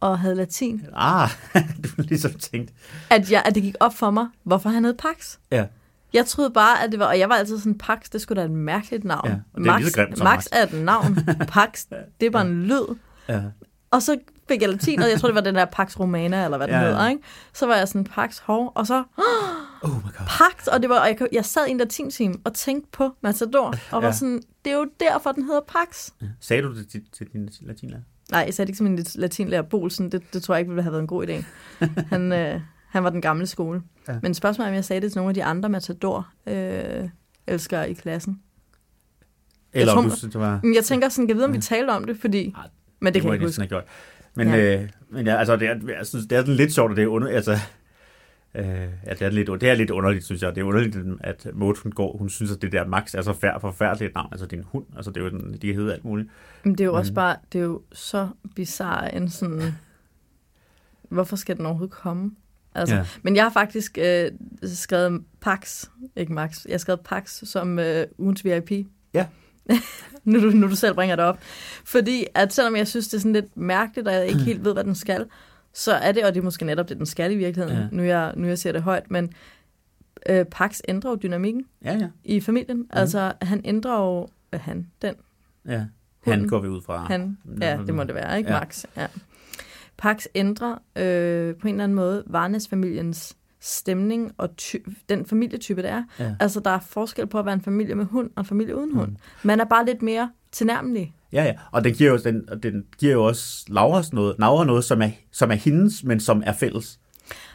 [0.00, 1.28] og havde latin, Ah,
[1.84, 2.72] du ligesom tænkt.
[3.10, 5.36] at, jeg, at det gik op for mig, hvorfor han hed Pax.
[5.50, 5.66] Ja.
[6.12, 8.44] Jeg troede bare, at det var, og jeg var altid sådan, Pax, det skulle da
[8.46, 9.28] et mærkeligt navn.
[9.28, 10.46] Ja, og det er lige så grimt Max Max.
[10.52, 11.14] er et navn,
[11.48, 11.84] Pax,
[12.20, 12.96] det er bare en lyd.
[13.28, 13.40] Ja.
[13.90, 16.56] Og så fik jeg latin, og jeg tror, det var den der Pax Romana, eller
[16.56, 16.86] hvad den Ja, ja.
[16.88, 17.22] hedder, ikke?
[17.54, 19.04] Så var jeg sådan, Pax hov, og så
[19.82, 20.26] Oh my god.
[20.26, 23.74] Pax, og, det var, og jeg, jeg sad i en latinteam og tænkte på Matador,
[23.90, 24.12] og var Ja.
[24.12, 26.08] sådan, det er jo derfor, den hedder Pax.
[26.22, 26.26] Ja.
[26.40, 28.00] Sagde du det til, til din latinlærer?
[28.32, 30.82] Nej, jeg sagde det ikke som en latinlærer Bolsen, det, det tror jeg ikke ville
[30.82, 31.44] have været en god idé.
[32.14, 33.82] Han, øh, han var den gamle skole.
[34.08, 34.18] Ja.
[34.22, 37.08] Men spørgsmålet er, om jeg sagde det til nogle af de andre Matador øh,
[37.46, 38.40] elskere i klassen.
[39.72, 40.60] Eller tror, om du synes, det var...
[40.74, 42.54] Jeg tænker sådan, kan jeg vide, om vi talte om det, fordi...
[42.56, 42.62] Ej,
[43.00, 43.66] Men det, kan må jeg ikke huske.
[43.66, 43.84] gjort.
[44.34, 44.80] Men, Ja.
[44.82, 47.06] øh, men ja, altså, det er, jeg synes, det er lidt sjovt, og det er,
[47.06, 47.58] under, altså,
[48.54, 48.64] øh,
[49.06, 50.54] ja, det, er lidt, det er lidt underligt, synes jeg.
[50.54, 53.32] Det er underligt, at Maud, hun går, hun synes, at det der Max er så
[53.32, 54.28] fær, forfærdeligt et navn.
[54.32, 54.84] Altså, det er en hund.
[54.96, 56.28] Altså, det er jo den, de kan hedde alt muligt.
[56.64, 57.14] Men det er jo også Mhm.
[57.14, 59.62] bare, det er jo så bizarre en sådan...
[61.08, 62.30] Hvorfor skal den overhovedet komme?
[62.74, 62.94] Altså.
[62.94, 63.06] Ja.
[63.22, 64.30] Men jeg har faktisk øh,
[64.62, 65.84] skrevet Pax,
[66.16, 68.70] ikke Max, jeg har skrevet Pax som øh, ugens VIP.
[69.14, 69.26] Ja.
[70.24, 71.38] nu, du, nu du selv bringer det op.
[71.84, 74.72] Fordi at selvom jeg synes, det er sådan lidt mærkeligt, og jeg ikke helt ved,
[74.72, 75.26] hvad den skal,
[75.78, 77.82] så er det, og det er måske netop det, den skal i virkeligheden, ja.
[77.82, 77.88] Ja.
[77.92, 79.32] nu, jeg, nu jeg ser det højt, men
[80.28, 82.08] øh, Pax ændrer jo dynamikken Ja, ja.
[82.24, 82.76] i familien.
[82.78, 82.86] Mm.
[82.92, 85.14] Altså, han ændrer jo, øh, han, den,
[85.66, 85.72] ja.
[85.78, 85.88] Han
[86.24, 86.48] Hunden.
[86.48, 87.04] går vi ud fra.
[87.04, 88.58] han, ja, det må det være, ikke Ja.
[88.58, 88.84] Max?
[88.96, 89.06] Ja.
[89.96, 94.76] Pax ændrer øh, på en eller anden måde Varnes-familiens stemning og ty-
[95.08, 96.02] den familietype, det er.
[96.18, 96.34] Ja.
[96.40, 98.94] Altså, der er forskel på at være en familie med hund og en familie uden
[98.94, 99.10] hund.
[99.10, 99.16] Mm.
[99.42, 101.14] Man er bare lidt mere tilnærmelig.
[101.32, 101.52] Ja, ja.
[101.72, 105.10] Og den giver jo, den, den giver jo også Lauras noget, Laura noget, som er,
[105.32, 107.00] som er hendes, men som er fælles.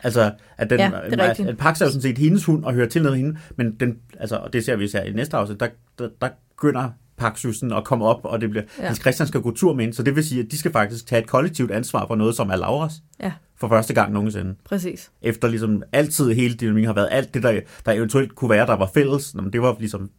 [0.04, 2.64] Altså, at, den, Ja, det er at, at Pax er jo sådan set hendes hund
[2.66, 5.38] og hører til ned hende, men den, altså, og det ser vi især i næste
[5.38, 5.68] afsnit, der,
[6.00, 8.86] der, der begynder Pax jo sådan at komme op, og det bliver, Ja.
[8.86, 11.08] Hans Christian skal gå tur med hende, så det vil sige, at de skal faktisk
[11.08, 14.56] tage et kollektivt ansvar for noget, som er Lauras Ja, for første gang nogensinde.
[14.66, 15.12] præcis.
[15.22, 18.74] Efter ligesom altid hele dynamikken har været alt det, der, der eventuelt kunne være, der
[18.76, 20.10] var fælles, Nå, men det var ligesom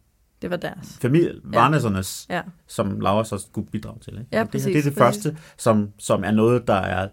[0.45, 0.97] Det var deres.
[1.01, 1.59] familie, Ja.
[1.59, 4.13] Varnesernes, Ja, som Laura så skulle bidrage til.
[4.13, 4.25] Ikke?
[4.31, 5.23] Ja, Og det, præcis, det er det præcis.
[5.23, 7.07] første, som, som er noget, der er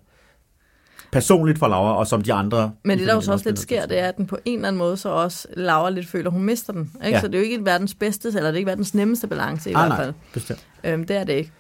[1.13, 2.73] personligt for Laura, og som de andre...
[2.85, 4.69] Men det, der jo så også lidt sker, det er, at den på en eller
[4.69, 6.93] anden måde så også Laura lidt føler, at hun mister den.
[7.05, 7.17] Ikke?
[7.17, 7.21] Ja.
[7.21, 9.73] Så det er jo ikke verdens bedste, eller det er ikke verdens nemmeste balance i
[9.73, 10.15] Ah, hvert nej, fald.
[10.33, 10.67] bestemt.
[10.85, 11.53] Øhm, det er det ikke.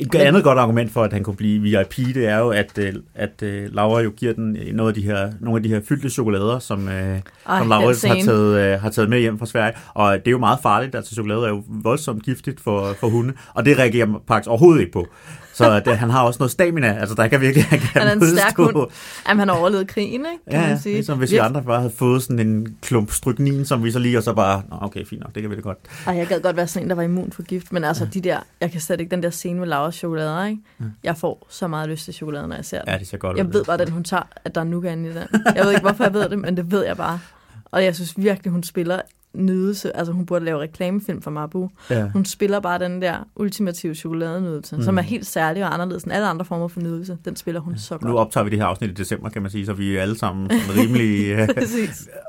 [0.00, 2.78] Et Men- andet godt argument for, at han kunne blive VIP, det er jo, at,
[2.78, 5.80] øh, at øh, Laura jo giver den noget af de her, nogle af de her
[5.88, 7.20] fyldte chokolader, som, øh, Ej,
[7.58, 9.72] som Laura har taget, øh, har taget med hjem fra Sverige.
[9.94, 13.32] Og det er jo meget farligt, altså chokolade er jo voldsomt giftigt for, for hunde,
[13.54, 15.06] og det reagerer Pax overhovedet ikke på.
[15.54, 18.12] Så det, han har også noget stamina, altså der kan virkelig han kan Han er
[18.12, 18.90] en stærk hund.
[19.28, 20.44] Jamen, han har overlevet krigen, ikke?
[20.50, 20.94] Kan Ja, man ja, sige.
[20.94, 24.18] ligesom hvis vi andre bare havde fået sådan en klump stryknin, som vi så lige,
[24.18, 25.78] og så bare, Nå, okay, fint nok, det kan vi det godt.
[26.06, 28.20] Ej, jeg gad godt være sådan en, der var immun for gift, men altså de
[28.20, 30.60] der, jeg kan slet ikke, den der scene med Lauras chokolader, ikke?
[31.04, 32.88] Jeg får så meget lyst til chokolade, når jeg ser den.
[32.92, 33.52] Ja, det ser godt Jeg ud.
[33.52, 35.16] ved bare, at hun tager, at der er nougat i den.
[35.54, 37.18] Jeg ved ikke, hvorfor jeg ved det, men det ved jeg bare.
[37.64, 39.00] Og jeg synes virkelig, hun spiller
[39.34, 39.96] nydelse.
[39.96, 41.70] Altså, hun burde lave reklamefilm for Mabu.
[41.90, 42.08] Ja.
[42.08, 44.82] Hun spiller bare den der ultimative chokoladenydelse, mm.
[44.82, 47.18] som er helt særlig og anderledes end alle andre former for nydelse.
[47.24, 48.18] Den spiller hun så Nu godt.
[48.18, 50.50] optager vi det her afsnit i december, kan man sige, så vi er alle sammen
[50.50, 51.48] rimelig øh,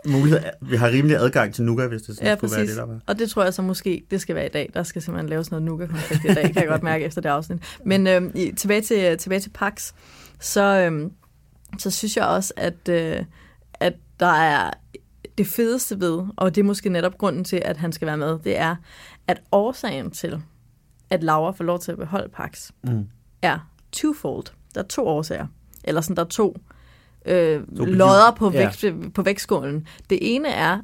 [0.05, 0.39] mulighed.
[0.61, 2.99] Vi har rimelig adgang til Nuga, hvis det sådan Ja, skulle være det, der var.
[3.07, 4.69] Og det tror jeg så måske, det skal være i dag.
[4.73, 7.29] Der skal simpelthen laves noget nougat konfekt i dag, kan jeg godt mærke efter det
[7.29, 7.59] afsnit.
[7.85, 9.91] Men øhm, tilbage, til, tilbage til Pax,
[10.39, 11.11] så, øhm,
[11.79, 13.23] så synes jeg også, at, øh,
[13.73, 14.69] at der er
[15.37, 18.39] det fedeste ved, og det er måske netop grunden til, at han skal være med,
[18.43, 18.75] det er,
[19.27, 20.41] at årsagen til,
[21.09, 23.07] at Laura får lov til at beholde Pax, Mm.
[23.41, 24.45] er twofold.
[24.75, 25.47] Der er to årsager.
[25.83, 26.57] Eller sådan, der er to,
[27.25, 28.57] øh, lodder på, Ja.
[28.81, 29.87] vægt, på vægtskålen.
[30.09, 30.79] Det ene er,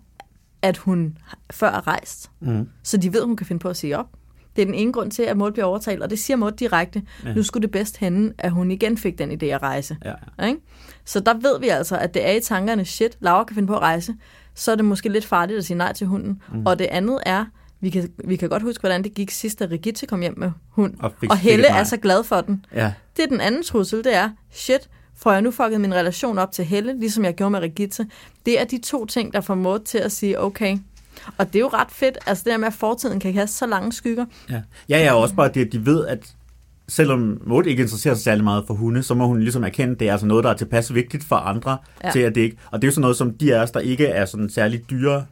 [0.61, 1.17] at hun
[1.51, 2.69] før er rejst, Mm.
[2.83, 4.07] så de ved, hun kan finde på at sige op.
[4.55, 7.03] Det er den ene grund til, at Maud bliver overtalt, og det siger Maud direkte.
[7.23, 7.29] Ja.
[7.29, 7.35] Ja.
[7.35, 9.97] Nu skulle det bedst hende, at hun igen fik den idé at rejse.
[10.05, 10.45] Ja, ja.
[10.45, 10.59] Ikke?
[11.05, 13.75] Så der ved vi altså, at det er i tankerne, shit, Laura kan finde på
[13.75, 14.15] at rejse,
[14.61, 16.41] så er det måske lidt farligt at sige nej til hunden.
[16.53, 16.65] Mm.
[16.65, 17.45] Og det andet er,
[17.79, 20.51] vi kan, vi kan godt huske, hvordan det gik sidst, da Rigitte kom hjem med
[20.69, 20.93] hund.
[20.99, 22.65] Og og Helle er så glad for den.
[22.75, 22.93] ja.
[23.17, 26.51] Det er den anden trussel, det er, shit, får jeg nu fucket min relation op
[26.51, 28.07] til Helle, ligesom jeg gjorde med Rigitte.
[28.45, 30.77] Det er de to ting, der får mod til at sige, okay.
[31.37, 33.65] Og det er jo ret fedt, altså det der med, at fortiden kan kaste så
[33.65, 34.25] lange skygger.
[34.49, 36.35] Ja, ja, ja også bare det, at de ved, at
[36.91, 39.99] selvom Maud ikke interesserer sig særlig meget for hunde, så må hun ligesom erkende, at
[39.99, 42.11] det er altså noget, der er tilpas vigtigt for andre, ja.
[42.11, 42.57] Til at det ikke...
[42.71, 44.89] Og det er jo sådan noget, som de af os, der ikke er sådan særlig
[44.89, 45.25] dyre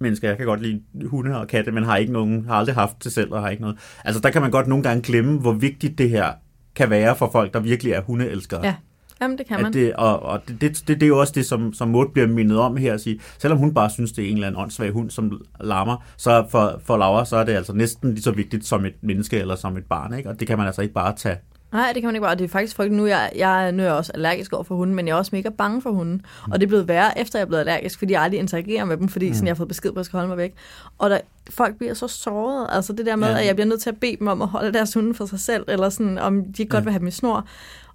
[0.00, 3.04] mennesker, jeg kan godt lide hunde og katte, men har ikke nogen, har aldrig haft
[3.04, 3.76] det selv og har ikke noget.
[4.04, 6.32] Altså der kan man godt nogle gange glemme, hvor vigtigt det her
[6.74, 8.64] kan være for folk, der virkelig er hundeelskere.
[8.64, 8.74] Ja,
[9.22, 9.66] Jamen, det kan man.
[9.66, 12.06] At det, og og det, det, det, det er jo også det, som, som Maud
[12.12, 14.62] bliver mindet om her at sige, selvom hun bare synes, det er en eller anden
[14.62, 18.30] åndssvag hund, som larmer, så for, for Laura, så er det altså næsten lige så
[18.30, 20.28] vigtigt som et menneske eller som et barn, ikke?
[20.28, 21.36] og det kan man altså ikke bare tage.
[21.72, 22.32] Nej, det kan man ikke bare.
[22.32, 23.00] Og det er faktisk frygteligt.
[23.02, 25.30] Nu jeg, jeg, nu er jeg også allergisk over for hunden, men jeg er også
[25.34, 26.22] mega bange for hunden.
[26.50, 28.96] Og det er blevet værre, efter jeg er blevet allergisk, fordi jeg aldrig interagerer med
[28.96, 29.34] dem, fordi mm.
[29.34, 30.54] sådan, jeg har fået besked på, at jeg skal holde mig væk.
[30.98, 31.18] Og der,
[31.50, 32.66] folk bliver så såret.
[32.72, 33.38] Altså det der med, Ja.
[33.40, 35.40] at jeg bliver nødt til at bede dem om at holde deres hunde for sig
[35.40, 36.84] selv, eller sådan, om de godt Ja.
[36.84, 37.46] vil have i snor.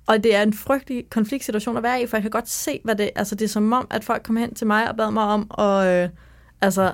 [0.08, 2.96] Og det er en frygtelig konfliktsituation at være i, for jeg kan godt se, hvad
[2.96, 5.24] det Altså det er som om, at folk kom hen til mig og bad mig
[5.24, 6.10] om at øh,
[6.62, 6.94] altså,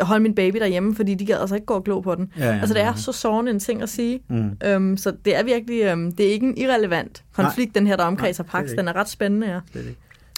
[0.00, 2.32] holde min baby derhjemme, fordi de gad altså ikke gå og glo på den.
[2.38, 2.88] Ja, ja, altså det ja.
[2.88, 4.20] er så sårende en ting at sige.
[4.28, 4.50] Mm.
[4.64, 7.80] Øhm, så det er virkelig, øhm, det er ikke en irrelevant konflikt, Nej.
[7.80, 8.70] den her, der omkredser er Pax.
[8.70, 9.60] Den er ret spændende, ja.
[9.72, 9.94] Det er det.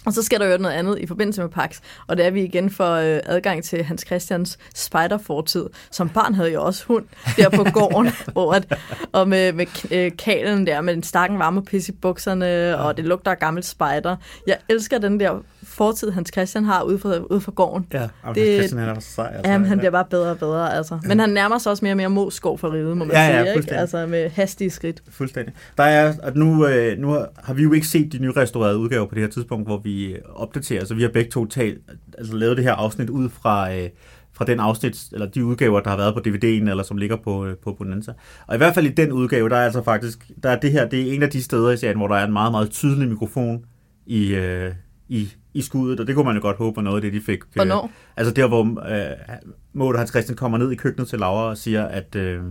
[0.06, 2.42] Og så sker der jo noget andet i forbindelse med Pax, og det er vi
[2.44, 5.66] igen for øh, adgang til Hans Christians spiderfortid.
[5.90, 7.04] Som barn havde jeg også hund
[7.36, 8.78] der på gården, hvor at,
[9.12, 13.04] og med, med øh, kalen der, med den stakken varme pis i bukserne, og det
[13.04, 14.16] lugter af gammelt spider.
[14.46, 17.86] Jeg elsker den der fortid, Hans Christian har ude for, ude for gården.
[17.92, 19.32] Ja, Det- det, Christian han er så sej.
[19.34, 19.80] Altså, Jamen, han ja.
[19.80, 20.98] bliver bare bedre og bedre, altså.
[21.04, 23.30] Men han nærmer sig også mere og mere Moskov for riget, må man Ja, ja,
[23.32, 23.52] sige, ikke?
[23.52, 23.80] fuldstændig.
[23.80, 25.02] Altså med hastige skridt.
[25.10, 25.54] Fuldstændig.
[25.76, 29.06] Der er, at nu, øh, nu har vi jo ikke set de nye restaurerede udgaver
[29.06, 31.78] på det her tidspunkt, hvor vi øh, opdaterer, så vi har begge to talt,
[32.18, 33.88] altså lavet det her afsnit ud fra, øh,
[34.32, 37.46] fra den afsnit, eller de udgaver, der har været på DVD'en, eller som ligger på,
[37.46, 38.12] øh, på Bonanza.
[38.46, 40.88] Og i hvert fald i den udgave, der er altså faktisk, der er det her,
[40.88, 43.08] det er en af de steder i serien, hvor der er en meget, meget tydelig
[43.08, 43.64] mikrofon
[44.06, 44.72] i, øh,
[45.08, 47.20] i, i skuddet, og det kunne man jo godt håbe var noget af det, de
[47.20, 47.38] fik.
[47.38, 47.90] øh, Hvornår?
[48.16, 51.84] Altså der, hvor øh, og Hans Christian kommer ned i køkkenet til Laura og siger,
[51.84, 52.42] at, øh,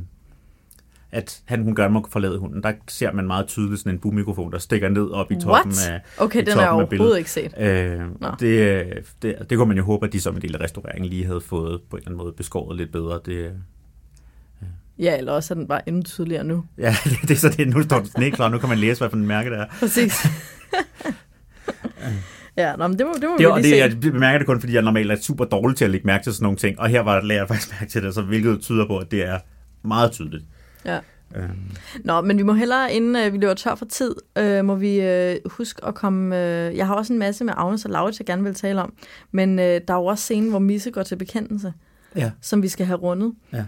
[1.11, 2.63] at han, hun gerne må forlade hunden.
[2.63, 5.89] Der ser man meget tydeligt sådan en boommikrofon, der stikker ned op i toppen What?
[5.89, 7.53] af Okay, i den har jeg toppen overhovedet ikke set.
[7.59, 8.27] Øh, Nå.
[8.39, 8.85] det,
[9.21, 11.41] det, det kunne man jo håbe, at de som en del af restaureringen lige havde
[11.41, 13.19] fået på en eller anden måde beskåret lidt bedre.
[13.25, 13.51] Det, øh,
[14.99, 16.65] Ja, eller også er den bare endnu tydeligere nu.
[16.77, 17.67] ja, det, det, er så det.
[17.67, 18.49] Nu står den ikke klar.
[18.49, 19.65] Nu kan man læse, hvad for en mærke der er.
[19.79, 20.13] Præcis.
[22.57, 23.97] Ja, nå, men det må, det må Det, vi lige det, se.
[24.05, 26.33] jeg bemærker det kun, fordi jeg normalt er super dårlig til at lægge mærke til
[26.33, 28.87] sådan nogle ting, og her var lærer jeg faktisk mærke til det, så hvilket tyder
[28.87, 29.39] på, at det er
[29.83, 30.43] meget tydeligt.
[30.85, 30.99] Ja.
[31.35, 31.71] Øhm,
[32.03, 35.01] Nå, men vi må hellere, inden øh, vi løber tør for tid, øh, må vi
[35.01, 36.37] øh, huske at komme...
[36.37, 38.93] Øh, jeg har også en masse med Agnes og Laurits, jeg gerne vil tale om.
[39.31, 41.73] Men øh, der er jo også scenen, hvor Misse går til bekendelse,
[42.15, 42.31] ja.
[42.41, 43.33] som vi skal have rundet.
[43.53, 43.65] Ja.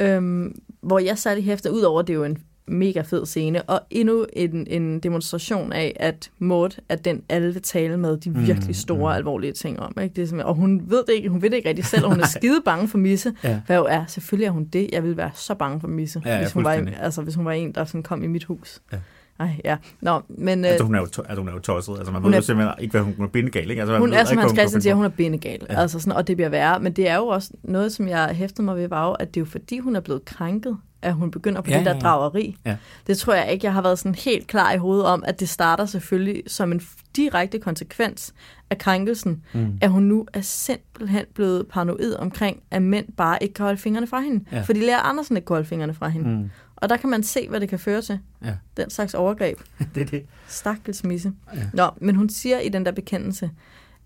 [0.00, 2.38] Øhm, hvor jeg satte hæfter, udover det er jo en
[2.68, 7.62] mega fed scene, og endnu en, en demonstration af, at Maud er den, alle vil
[7.62, 9.16] tale med de Mm, virkelig store, mm.
[9.16, 9.92] alvorlige ting om.
[10.02, 10.14] Ikke?
[10.22, 12.20] Det er og hun ved det ikke, hun ved det ikke rigtig selv, og hun
[12.20, 13.32] er skide bange for Misse.
[13.44, 13.60] Ja.
[13.66, 14.88] Hvad jo er, selvfølgelig er hun det.
[14.92, 17.44] Jeg ville være så bange for Misse, Ja, ja, hvis, hun var, altså, hvis hun
[17.44, 18.80] var en, der sådan kom i mit hus.
[18.92, 18.98] Ja.
[19.40, 19.76] Ej, ja.
[20.00, 21.96] Nå, men øh, Altså, hun er jo, to, altså, hun er jo tosset.
[21.98, 23.70] Altså, man Hun ved jo simpelthen ikke, hvad hun, hun er bindegal.
[23.70, 23.82] Ikke?
[23.82, 25.66] Altså, man hun ved er, som Hans Christian siger, hun er bindegal.
[25.70, 25.80] Ja.
[25.80, 26.80] Altså sådan, og det bliver værre.
[26.80, 29.40] Men det er jo også noget, som jeg hæftede mig ved, var jo, at det
[29.40, 31.96] er jo fordi, hun er blevet krænket, at hun begynder på Ja, det der ja,
[31.96, 32.00] ja.
[32.02, 32.56] drageri.
[32.64, 32.76] Ja.
[33.06, 35.48] Det tror jeg ikke, jeg har været sådan helt klar i hovedet om, at det
[35.48, 36.80] starter selvfølgelig som en
[37.16, 38.34] direkte konsekvens
[38.70, 39.42] af krænkelsen.
[39.52, 39.78] Mm.
[39.80, 44.06] at hun nu er simpelthen blevet paranoid omkring, at mænd bare ikke kan holde fingrene
[44.06, 44.44] fra hende.
[44.52, 44.60] Ja.
[44.60, 46.30] Fordi Lea Andersen ikke kan holde fingrene fra hende.
[46.30, 46.50] Mm.
[46.76, 48.18] Og der kan man se, hvad det kan føre til.
[48.44, 48.54] Ja.
[48.76, 49.58] Den slags overgreb.
[49.94, 50.24] det er det.
[50.48, 51.32] Stakkels misse.
[51.54, 51.60] Ja.
[51.74, 53.50] Nå, men hun siger i den der bekendelse,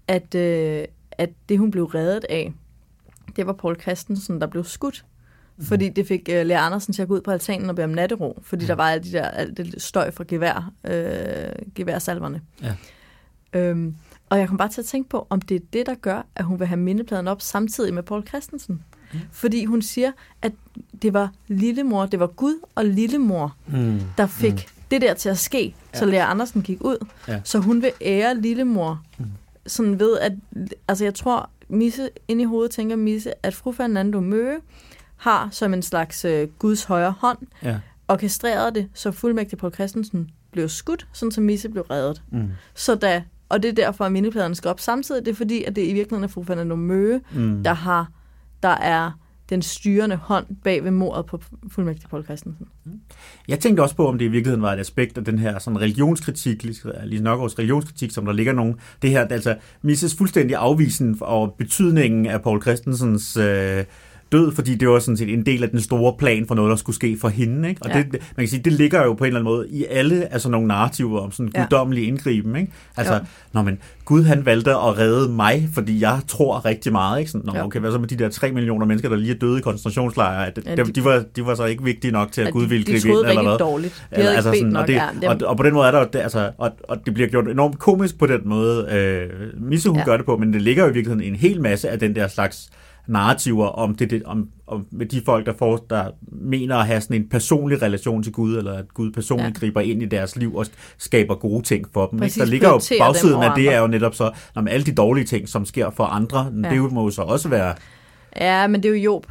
[0.09, 2.53] at, øh, at det, hun blev reddet af,
[3.37, 5.05] det var Paul Christensen, der blev skudt.
[5.61, 7.91] Fordi det fik øh, Lea Andersen til at gå ud på altanen og bede om
[7.91, 12.41] nattero, fordi der var alt, de der, alt det støj fra gevær, øh, geværsalverne.
[12.63, 12.75] Ja.
[13.53, 13.95] Øhm,
[14.31, 16.45] og jeg kom bare til at tænke på, om det er det, der gør, at
[16.45, 18.83] hun vil have mindepladen op samtidig med Paul Christensen.
[19.13, 19.19] Mm.
[19.33, 20.53] Fordi hun siger, at
[21.03, 24.01] det var lillemor, det var Gud og lillemor, Mm.
[24.19, 24.85] der fik mm.
[24.91, 26.11] det der til at ske, så Ja.
[26.11, 27.07] Lea Andersen gik ud.
[27.29, 27.41] Ja.
[27.45, 29.25] Så hun vil ære lillemor, Mm.
[29.67, 30.33] sådan ved at,
[30.89, 34.59] altså jeg tror, Misse, inde i hovedet tænker Misse, at fru Fernando Møge
[35.23, 37.79] har som en slags øh, Guds højre hånd, Ja.
[38.09, 42.23] orkestreret det, så fuldmægtig Paul Christensen blev skudt, sådan som Misse blev reddet.
[42.33, 42.49] Mm.
[42.75, 45.77] Så da, og det er derfor, at mindepladerne skal op samtidig, det er fordi, at
[45.77, 47.63] det i virkeligheden er fru Fernando Møge, Mm.
[47.65, 48.11] der har,
[48.63, 49.11] der er
[49.51, 52.67] den styrende hånd bag ved mordet på fuldmægtig Paul Christensen.
[53.49, 55.81] Jeg tænkte også på, om det i virkeligheden var et aspekt af den her sådan
[55.81, 56.65] religionskritik,
[57.05, 58.75] lige nok også religionskritik, som der ligger nogen.
[59.03, 63.85] Det her, altså Mises fuldstændig afvisen og betydningen af Paul Christensens øh,
[64.33, 66.77] død, fordi det var sådan set en del af den store plan for noget, der
[66.77, 67.69] skulle ske for hende.
[67.69, 67.83] Ikke?
[67.83, 67.97] Og Ja.
[67.99, 70.49] det, man kan sige, det ligger jo på en eller anden måde i alle altså
[70.51, 72.57] nogle narrativer om sådan guddommelig indgriben.
[72.57, 72.73] Ikke?
[72.97, 73.21] Altså, Jo.
[73.53, 77.19] når men Gud han valgte at redde mig, fordi jeg tror rigtig meget.
[77.19, 77.31] Ikke?
[77.31, 77.65] Sådan, Nå, Jo.
[77.65, 80.47] okay, hvad så med de der 3 millioner mennesker, der lige er døde i koncentrationslejre?
[80.47, 82.53] At, Ja, de- de, de, var, de var så ikke vigtige nok til, at, At
[82.53, 83.59] Gud ville de, de gribe ind, troede eller hvad?
[83.59, 84.07] dårligt.
[84.11, 84.83] De ikke altså sådan, nok.
[84.83, 87.15] og, det, ja, og, og på den måde er der det, altså, og, og det
[87.15, 89.31] bliver gjort enormt komisk på den måde, øh,
[89.63, 90.05] Misse hun ja.
[90.05, 92.29] gør det på, men det ligger jo i virkeligheden en hel masse af den der
[92.29, 92.71] slags
[93.07, 97.01] narrativer om, det, det, om, om med de folk, der, får, der mener at have
[97.01, 99.61] sådan en personlig relation til Gud, eller at Gud personligt Ja.
[99.61, 100.67] griber ind i deres liv og
[100.99, 102.19] skaber gode ting for dem.
[102.19, 102.45] Præcis, ikke?
[102.45, 105.49] Der ligger jo bagsiden af det er jo netop så, når alle de dårlige ting,
[105.49, 106.71] som sker for andre, ja.
[106.71, 107.75] det må jo så også være...
[108.37, 109.27] Ja, men det er jo Job.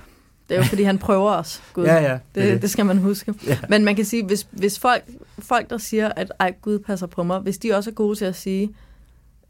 [0.50, 1.86] Det er jo, fordi han prøver os, Gud.
[1.86, 2.18] Ja, ja.
[2.36, 3.34] Det, det skal man huske.
[3.48, 3.58] Ja.
[3.70, 5.04] Men man kan sige, hvis, hvis folk,
[5.40, 8.26] folk, der siger, at ej, Gud passer på mig, hvis de også er gode til
[8.26, 8.70] at sige,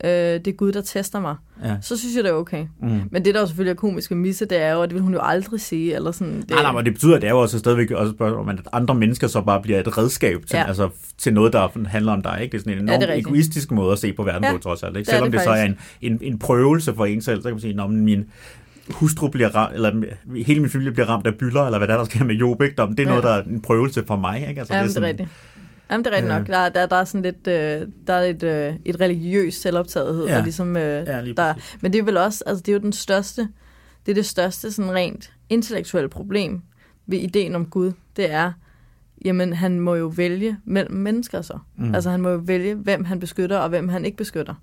[0.03, 1.35] øh, det er Gud, der tester mig,
[1.65, 1.75] ja.
[1.81, 2.65] så synes jeg, det er okay.
[2.81, 3.01] Mm.
[3.11, 5.01] Men det, der jo selvfølgelig er komisk ved Misse, det er jo, at det vil
[5.03, 5.95] hun jo aldrig sige.
[5.95, 8.09] Eller sådan, det, Nej, nej, men det betyder, at det er jo også stadigvæk også
[8.11, 10.59] et spørgsmål, om, at andre mennesker så bare bliver et redskab til, Ja.
[10.61, 10.67] ja.
[10.67, 12.37] altså, til noget, der handler om dig.
[12.41, 12.51] Ikke?
[12.51, 14.43] Det er sådan en Ja, det er enormt ja, egoistisk måde at se på verden
[14.43, 14.97] Ja, på, trods alt.
[14.97, 15.05] Ikke?
[15.05, 17.43] det er Selvom det det, så er en, en, en prøvelse for en selv, så
[17.47, 18.25] kan man sige, at min
[18.89, 19.91] hustru bliver ramt, eller
[20.45, 22.61] hele min familie bliver ramt af byller, eller hvad der, er, der sker med Job.
[22.61, 22.75] Ikke?
[22.75, 23.09] Det er Ja.
[23.09, 24.45] noget, der er en prøvelse for mig.
[24.49, 24.59] Ikke?
[24.59, 25.29] Altså, Jamen, det er sådan- rigtigt.
[25.91, 26.37] Jamen, det er rigtigt Øh.
[26.39, 26.47] nok.
[26.47, 30.35] Der, der, der er sådan lidt, øh, der er et, øh, et religiøst selvoptagethed, Ja.
[30.35, 32.93] der ligesom, øh, Ja, der, men det er vel også, altså det er jo den
[32.93, 33.41] største,
[34.05, 36.61] det er det største sådan rent intellektuelle problem
[37.07, 38.51] ved ideen om Gud, det er,
[39.25, 41.57] jamen han må jo vælge mellem mennesker så.
[41.77, 41.85] Mm.
[41.85, 41.95] Mm.
[41.95, 44.53] Altså han må jo vælge, hvem han beskytter og hvem han ikke beskytter.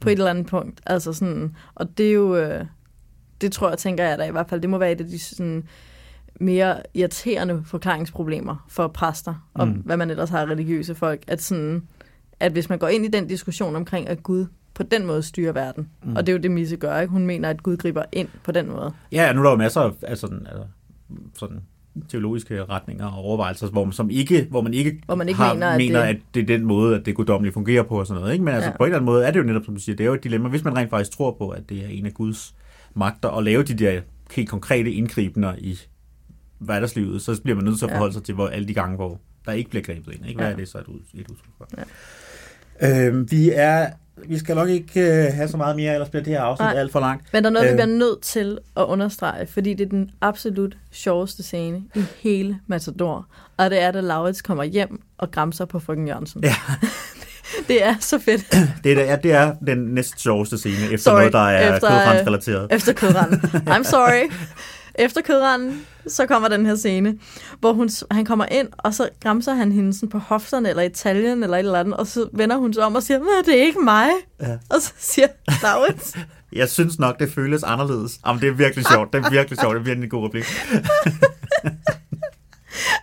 [0.00, 0.80] På et eller andet punkt.
[0.86, 2.64] Altså sådan, og det er jo, øh,
[3.40, 5.18] det tror jeg, tænker jeg da i hvert fald, det må være et af de
[5.18, 5.64] sådan,
[6.40, 9.74] mere irriterende forklaringsproblemer for præster, og mm.
[9.74, 11.82] Hvad man ellers har religiøse folk, at, sådan,
[12.40, 15.52] at hvis man går ind i den diskussion omkring, at Gud på den måde styrer
[15.52, 16.16] verden, mm.
[16.16, 17.10] Og det er jo det, Misse gør, ikke?
[17.12, 18.92] Hun mener, at Gud griber ind på den måde.
[19.12, 20.64] Ja, nu er der jo masser af af sådan, altså,
[21.34, 21.60] sådan
[22.08, 25.54] teologiske retninger og overvejelser, hvor man, som ikke, hvor man ikke, Hvor man ikke har,
[25.54, 28.06] mener, at mener, det- at det er den måde, at det guddommelige fungerer på og
[28.06, 28.32] sådan noget.
[28.32, 28.44] Ikke?
[28.44, 28.76] Men altså, Ja.
[28.76, 30.14] på en eller anden måde er det jo netop, som du siger, det er jo
[30.14, 32.54] et dilemma, hvis man rent faktisk tror på, at det er en af Guds
[32.94, 34.00] magter, at lave de der
[34.34, 35.78] helt konkrete indgribender i
[36.58, 37.94] hverdagslivet, så bliver man nødt til at Ja.
[37.96, 40.26] forholde sig til, hvor alle de gange, hvor der ikke bliver grebet ind.
[40.26, 40.38] Ikke?
[40.38, 40.52] Hvad Ja.
[40.52, 40.84] er det så et,
[41.14, 41.68] et udtryk for?
[42.80, 43.06] Ja.
[43.06, 43.90] Øhm, vi er
[44.28, 46.74] vi skal nok ikke øh, have så meget mere, ellers bliver det her afsnit Nej.
[46.80, 47.32] alt for langt.
[47.32, 47.68] Men der er noget, øh.
[47.68, 47.86] vi Øh.
[47.86, 53.26] bliver nødt til at understrege, fordi det er den absolut sjoveste scene i hele Matador.
[53.56, 56.44] Og det er, da Laurits kommer hjem og græmser på frøken Jørgensen.
[56.44, 56.54] Ja.
[57.68, 58.46] Det er så fedt.
[58.84, 61.88] Det er, ja, det er den næst sjoveste scene, efter Sorry, noget, der er efter,
[61.88, 62.68] kødrensrelateret.
[62.70, 63.38] Efter kødranden.
[63.74, 64.30] I'm sorry.
[64.98, 67.18] Efter kødranden, så kommer den her scene,
[67.60, 70.88] hvor hun, han kommer ind, og så græmser han hende sådan på hofterne, eller i
[70.88, 73.58] taljen, eller et eller andet, og så vender hun sig om og siger, men det
[73.58, 74.08] er ikke mig.
[74.40, 74.58] Ja.
[74.70, 75.26] Og så siger
[75.62, 76.16] Laurits,
[76.52, 78.20] Jeg synes nok, det føles anderledes.
[78.26, 79.12] Jamen, det er virkelig sjovt.
[79.12, 79.74] Det er virkelig sjovt.
[79.74, 80.44] Det er virkelig en god replik.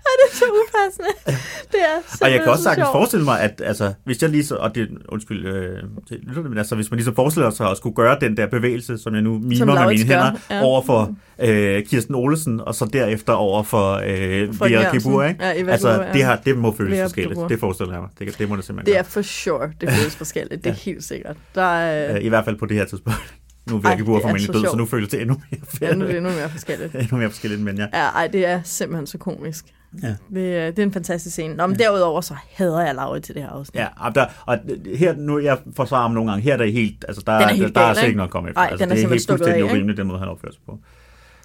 [0.06, 1.09] og det er så upassende.
[1.71, 2.93] Det er Og jeg kan også så sagtens sjovt.
[2.95, 6.57] forestille mig, at altså, hvis jeg lige så, og det, undskyld, øh, til lytterne, men
[6.57, 9.21] altså, hvis man lige så forestiller sig at skulle gøre den der bevægelse, som jeg
[9.21, 10.61] nu mimer med Laurits mine hænder, ja.
[10.63, 14.91] over for øh, Kirsten Olesen, og så derefter over for øh, Frøken Vera.
[14.97, 15.43] Kibur, ikke?
[15.45, 16.13] Ja, Eva altså, Kibur, ja.
[16.13, 17.34] det, her, det må føles Vera forskelligt.
[17.34, 17.47] Kibur.
[17.47, 18.09] Det forestiller jeg mig.
[18.19, 19.09] Det, det må det simpelthen Det er gøre.
[19.11, 20.63] for sure, det føles forskelligt.
[20.63, 21.36] Det er helt sikkert.
[21.55, 23.34] Der er, Øh, I hvert fald på det her tidspunkt.
[23.70, 25.61] Nu er Vera Kibur det er formentlig så død, så nu føles det endnu mere,
[25.82, 26.95] ja, nu er det endnu mere forskelligt.
[27.01, 27.88] endnu mere forskelligt, men ja.
[27.93, 29.66] Ja, ej, det er simpelthen så komisk.
[30.03, 30.16] Ja.
[30.34, 31.53] Det, er- det er en fantastisk scene.
[31.55, 33.80] Nå, men derudover så hader jeg Laurits til det her afsnit.
[33.82, 34.57] Ja, og, der, og
[34.95, 37.47] her, nu jeg forsvarer ham nogle gange, her er det helt, altså der, Den er
[37.47, 38.07] der, helt der er gal, slet ikke?
[38.09, 38.61] ikke noget at komme efter.
[38.61, 39.74] Ej, altså, den er det er simpelthen helt stukket fuldstændig ikke?
[39.74, 40.80] urimeligt, den måde, han opfører sig på.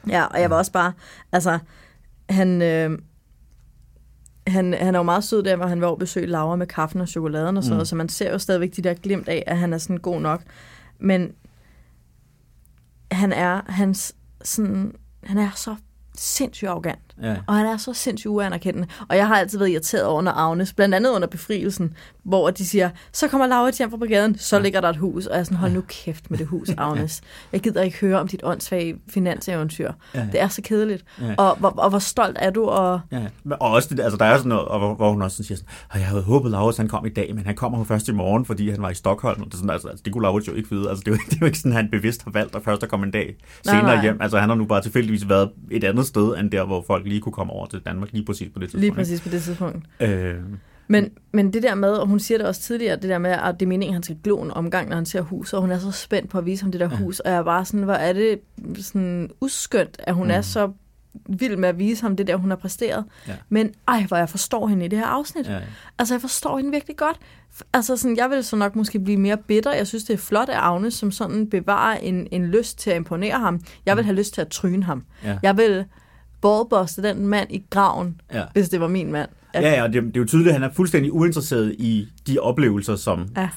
[0.09, 0.93] Ja, og jeg var også bare,
[1.33, 1.59] altså,
[2.31, 2.99] han, øh,
[4.47, 6.67] han, han er jo meget sød der, hvor han var over at besøge Laura med
[6.67, 7.77] kaffen og chokoladen og sådan Mm.
[7.77, 10.21] noget, så man ser jo stadigvæk de der glimt af, at han er sådan god
[10.21, 10.41] nok.
[11.01, 11.33] Men
[13.13, 15.77] han er, hans, sådan, han er så
[16.15, 17.08] sindssygt arrogant.
[17.23, 17.37] Ja.
[17.47, 18.89] Og han er så sindssygt uanerkendende.
[19.09, 21.95] Og jeg har altid været irriteret over under Agnes, blandt andet under befrielsen,
[22.25, 25.27] hvor de siger, så kommer Laura hjem fra brigaden, så ligger der et hus.
[25.27, 27.21] Og jeg er sådan, hold nu kæft med det hus, Agnes.
[27.53, 29.93] Jeg gider ikke høre om dit åndssvage finanseventyr.
[30.15, 30.27] Ja.
[30.33, 31.05] Det er så kedeligt.
[31.21, 31.35] Ja.
[31.39, 32.65] Og, hvor, og hvor stolt er du?
[32.65, 35.45] Og, Ja, og også det, altså der er sådan noget, og hvor, hvor hun også
[35.45, 38.09] siger sådan, "Ej, jeg havde håbet, Laurits han kom i dag, men han kommer først
[38.09, 39.41] i morgen, fordi han var i Stockholm.
[39.43, 40.89] Og det, sådan, altså, det kunne Laurits jo ikke vide.
[40.89, 42.63] Altså, det, er jo, det er jo ikke sådan, at han bevidst har valgt at
[42.65, 44.03] først at komme en dag Nej, senere nej.
[44.03, 44.19] hjem.
[44.21, 47.21] Altså han har nu bare tilfældigvis været et andet sted, end der, hvor folk lige
[47.21, 48.81] kunne komme over til Danmark lige præcis på det tidspunkt.
[48.81, 49.87] lige præcis på det tidspunkt.
[50.01, 50.35] Øh,
[50.89, 53.61] Men, men det der med, og hun siger det også tidligere, det der med, at
[53.61, 55.71] det er meningen, at han skal glo en omgang, når han ser huset, og hun
[55.71, 57.83] er så spændt på at vise ham det der hus, og jeg er bare sådan,
[57.83, 58.41] hvor er det
[58.77, 60.31] sådan uskyndt, at hun mm.
[60.31, 60.71] er så
[61.29, 63.05] vild med at vise ham det der, hun har præsteret.
[63.29, 63.35] Ja.
[63.49, 65.47] Men ej, hvor jeg forstår hende i det her afsnit.
[65.47, 65.61] ja, ja.
[65.99, 67.17] Altså, jeg forstår hende virkelig godt.
[67.73, 69.73] Altså, sådan, jeg vil så nok måske blive mere bitter.
[69.73, 72.97] Jeg synes, det er flot, at Agnes som sådan bevarer en, en lyst til at
[72.97, 73.61] imponere ham.
[73.87, 75.05] Jeg vil have lyst til at tryne ham.
[75.25, 75.39] Ja.
[75.43, 75.85] Jeg vil
[76.43, 78.45] ballbuste den mand i graven, Ja.
[78.53, 79.29] hvis det var min mand.
[79.55, 82.09] At, Ja, ja, og det, det er jo tydeligt, at han er fuldstændig uinteresseret i
[82.27, 83.49] de oplevelser, som Ja.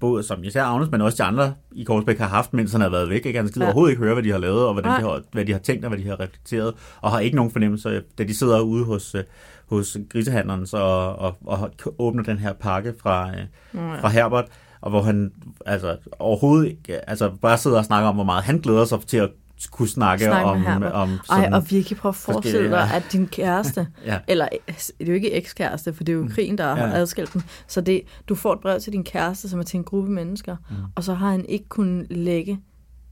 [0.00, 2.88] både som især Agnes, men også de andre i Korsbæk har haft, mens han har
[2.88, 3.26] været væk.
[3.26, 3.38] Ikke?
[3.38, 3.66] Han gider Ja.
[3.66, 5.00] overhovedet ikke høre, hvad de har lavet, og hvordan Nej.
[5.00, 7.50] de har, hvad de har tænkt, og hvad de har reflekteret, og har ikke nogen
[7.52, 9.24] fornemmelse, da de sidder ude hos, øh,
[9.66, 13.36] hos grisehandleren så, og, og åbner den her pakke fra, øh,
[13.74, 14.00] ja.
[14.00, 14.44] fra Herbert,
[14.80, 15.32] og hvor han
[15.66, 19.16] altså, overhovedet ikke, altså bare sidder og snakker om, hvor meget han glæder sig til
[19.16, 19.30] at
[19.70, 20.92] kunne snakke, Snakke om, Herbert.
[20.92, 24.18] om Ej, og Vicky, prøv at forestille dig, at din kæreste, Ja.
[24.28, 26.92] eller det er jo ikke ekskæreste, for det er jo krigen, der har Ja.
[26.92, 29.84] adskilt dem, så det, du får et brev til din kæreste, som er til en
[29.84, 30.76] gruppe mennesker, Mm.
[30.94, 32.60] og så har han ikke kunnet lægge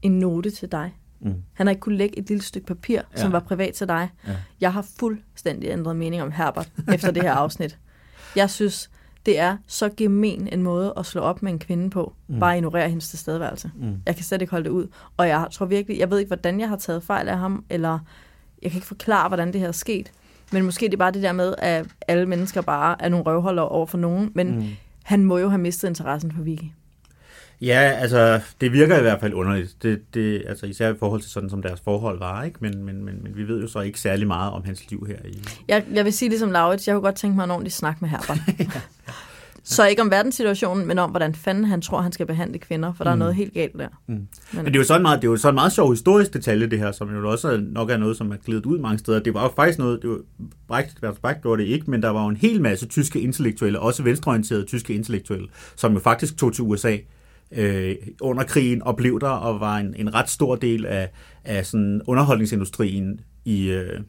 [0.01, 0.95] en note til dig.
[1.21, 1.33] Mm.
[1.53, 3.21] Han har ikke kunnet lægge et lille stykke papir, ja.
[3.21, 4.09] som var privat til dig.
[4.27, 4.31] Ja.
[4.61, 7.77] Jeg har fuldstændig ændret mening om Herbert efter det her afsnit.
[8.35, 8.89] Jeg synes,
[9.27, 12.13] det er så gemen en måde at slå op med en kvinde på.
[12.27, 12.39] Mm.
[12.39, 13.71] Bare ignorere hendes tilstedeværelse.
[13.75, 14.01] Mm.
[14.05, 14.87] Jeg kan slet ikke holde det ud.
[15.17, 17.99] Og jeg tror virkelig, jeg ved ikke, hvordan jeg har taget fejl af ham, eller
[18.61, 20.11] jeg kan ikke forklare, hvordan det her er sket.
[20.51, 23.63] Men måske det er bare det der med, at alle mennesker bare er nogle røvholder
[23.63, 24.31] over for nogen.
[24.35, 24.65] Men mm.
[25.03, 26.71] han må jo have mistet interessen for Vicky.
[27.61, 29.75] Ja, altså, det virker i hvert fald underligt.
[29.83, 32.57] Det, det, altså, især i forhold til sådan, som deres forhold var, ikke?
[32.61, 35.15] Men, men, men, men vi ved jo så ikke særlig meget om hans liv her.
[35.29, 35.41] I...
[35.67, 38.09] Jeg, jeg vil sige ligesom Laurits, jeg kunne godt tænke mig en ordentlig snak med
[38.09, 38.37] Herbert.
[39.63, 43.03] Så ikke om verdenssituationen, men om, hvordan fanden han tror, han skal behandle kvinder, for
[43.03, 43.87] der er noget helt galt der.
[44.07, 44.13] Mm.
[44.13, 46.67] Men- Men det er jo sådan meget, det er jo sådan meget sjov historisk detalje,
[46.67, 49.19] det her, som jo også nok er noget, som er glidet ud mange steder.
[49.19, 50.17] Det var jo faktisk noget, det var,
[50.67, 54.03] Brecht, Brecht gjorde det ikke, men der var jo en hel masse tyske intellektuelle, også
[54.03, 56.97] venstreorienterede tyske intellektuelle, som jo faktisk tog til USA
[57.51, 61.09] øh, under krigen og blev der, og var en, en ret stor del af,
[61.43, 63.99] af sådan underholdningsindustrien i, øh,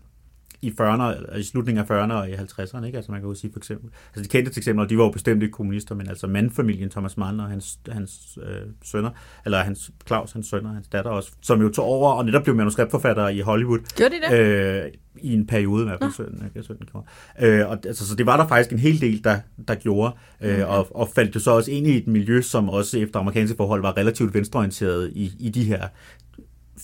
[0.63, 2.97] i 40'erne, i slutningen af 40'erne og i 50'erne, ikke?
[2.97, 5.43] Altså man kan jo sige for eksempel, altså de kendte eksempler, de var jo bestemt
[5.43, 9.11] ikke kommunister, men altså mandfamilien Thomas Mann og hans, hans øh, sønner,
[9.45, 12.55] eller hans Claus, hans sønner, hans datter også, som jo tog over og netop blev
[12.57, 14.85] manuskriptforfattere i Hollywood, Gjorde de det?
[14.85, 16.63] øh, i en periode i hvert fald, 17, ikke?
[16.63, 17.07] 17 gjorde.
[17.41, 20.69] Øh, og, altså, så det var der faktisk en hel del, der, der gjorde, øh,
[20.69, 23.81] og, og faldt jo så også ind i et miljø, som også efter amerikanske forhold
[23.81, 25.89] var relativt venstreorienteret i, i de her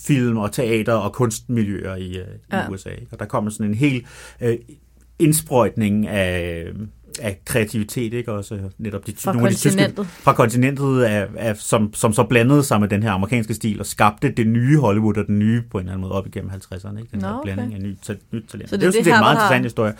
[0.07, 2.69] film- og teater- og kunstmiljøer i, øh, i Ja.
[2.69, 2.89] USA.
[3.11, 4.05] Og der kom sådan en hel
[4.41, 4.57] øh,
[5.19, 6.67] indsprøjtning af,
[7.21, 8.31] af kreativitet, ikke?
[8.31, 10.07] Også netop de, Fra nogle af de tyske, kontinentet.
[10.07, 13.85] fra kontinentet, af, af, som, som så blandede sig med den her amerikanske stil og
[13.85, 16.99] skabte det nye Hollywood og den nye på en eller anden måde op igennem 50'erne.
[16.99, 17.09] Ikke?
[17.11, 17.53] Den Nå, her okay.
[17.53, 18.69] blanding af ny, ta- nyt talent.
[18.69, 19.93] Så det, det er jo sådan det, en meget har- interessant historie.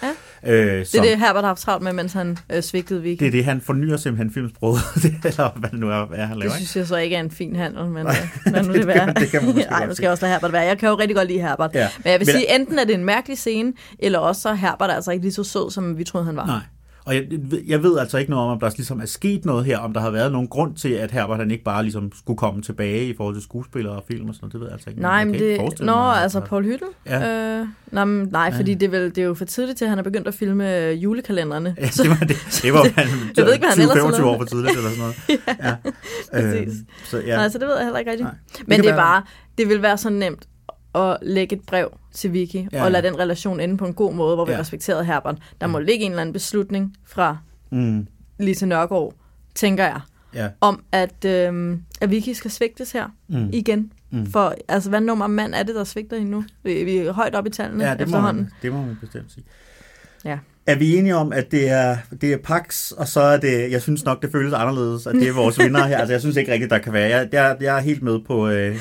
[0.44, 0.52] Ja.
[0.54, 3.20] Øh, Det som, er det, Herbert har haft travlt med, mens han øh, svigtede Vicky.
[3.20, 4.80] det er det, han fornyer simpelthen filmsproget,
[5.26, 6.44] eller hvad det nu er, hvad han Det laver.
[6.56, 6.56] Ikke?
[6.56, 8.14] synes jeg så ikke er en fin handel, men øh,
[8.54, 9.14] lad nu det det være.
[9.14, 10.62] det kan man måske Nej, nu skal jeg også lade Herbert være.
[10.64, 11.72] Jeg kan jo rigtig godt lide Herbert.
[11.74, 11.88] Ja.
[12.04, 14.54] Men jeg vil Men- sige, enten er det en mærkelig scene, eller også så er
[14.54, 16.46] Herbert altså ikke lige så sød, som vi troede, han var.
[16.46, 16.60] Nej.
[17.06, 17.24] Og jeg,
[17.68, 20.02] jeg ved altså ikke noget om, om der ligesom er sket noget her, om der
[20.02, 23.16] har været nogen grund til, at Herbert han ikke bare ligesom skulle komme tilbage i
[23.18, 24.54] forhold til skuespillere og film og sådan noget.
[24.54, 25.02] Det ved jeg altså ikke.
[25.02, 25.80] Nej, men det...
[25.80, 26.88] Nå, mig, altså Paul Hyttel?
[27.06, 27.60] Ja.
[27.60, 28.58] Øh, nej, men, nej, Ja.
[28.60, 30.34] fordi det er, vel, det er jo for tidligt til, at han er begyndt at
[30.34, 31.76] filme øh, julekalenderne.
[31.80, 34.12] Ja, det var, det, det var han, Jeg ved ikke, hvad han ellers har 20-25
[34.12, 34.24] lavet.
[34.24, 35.16] år for tidligt eller sådan noget.
[35.64, 35.76] ja,
[36.42, 36.74] præcis.
[37.06, 37.24] så ja.
[37.28, 37.36] Ja.
[37.36, 38.28] Nej, så det ved jeg heller ikke rigtigt.
[38.30, 38.36] Nej.
[38.68, 39.24] Men kan det er bare,
[39.58, 40.48] det vil være så nemt
[40.96, 44.14] at lægge et brev til Vicky, Ja, og lade den relation ende på en god
[44.14, 44.60] måde, hvor vi Ja.
[44.60, 45.36] respekterede Herbert.
[45.62, 47.38] Der må ligge en eller anden beslutning fra
[47.72, 48.08] Mm,
[48.40, 49.14] Lise Nørgaard,
[49.56, 50.00] tænker jeg,
[50.34, 50.50] ja.
[50.62, 53.50] om at, øhm, at Vicky skal svigtes her Mm.
[53.54, 53.92] igen.
[54.12, 54.26] Mm.
[54.32, 56.44] For altså, hvad nummer mand er det, der svigter hende nu?
[56.64, 58.44] Vi, er højt op i tallene Ja, det må, efterhånden.
[58.44, 59.44] man, det må man bestemt sige.
[60.26, 60.40] Ja.
[60.68, 63.82] Er vi enige om, at det er, det er Pax, og så er det, jeg
[63.82, 65.98] synes nok, det føles anderledes, at det er vores vinder her.
[65.98, 67.10] Altså, jeg synes ikke rigtigt, der kan være.
[67.10, 68.48] Jeg, jeg, jeg er helt med på...
[68.50, 68.76] Øh,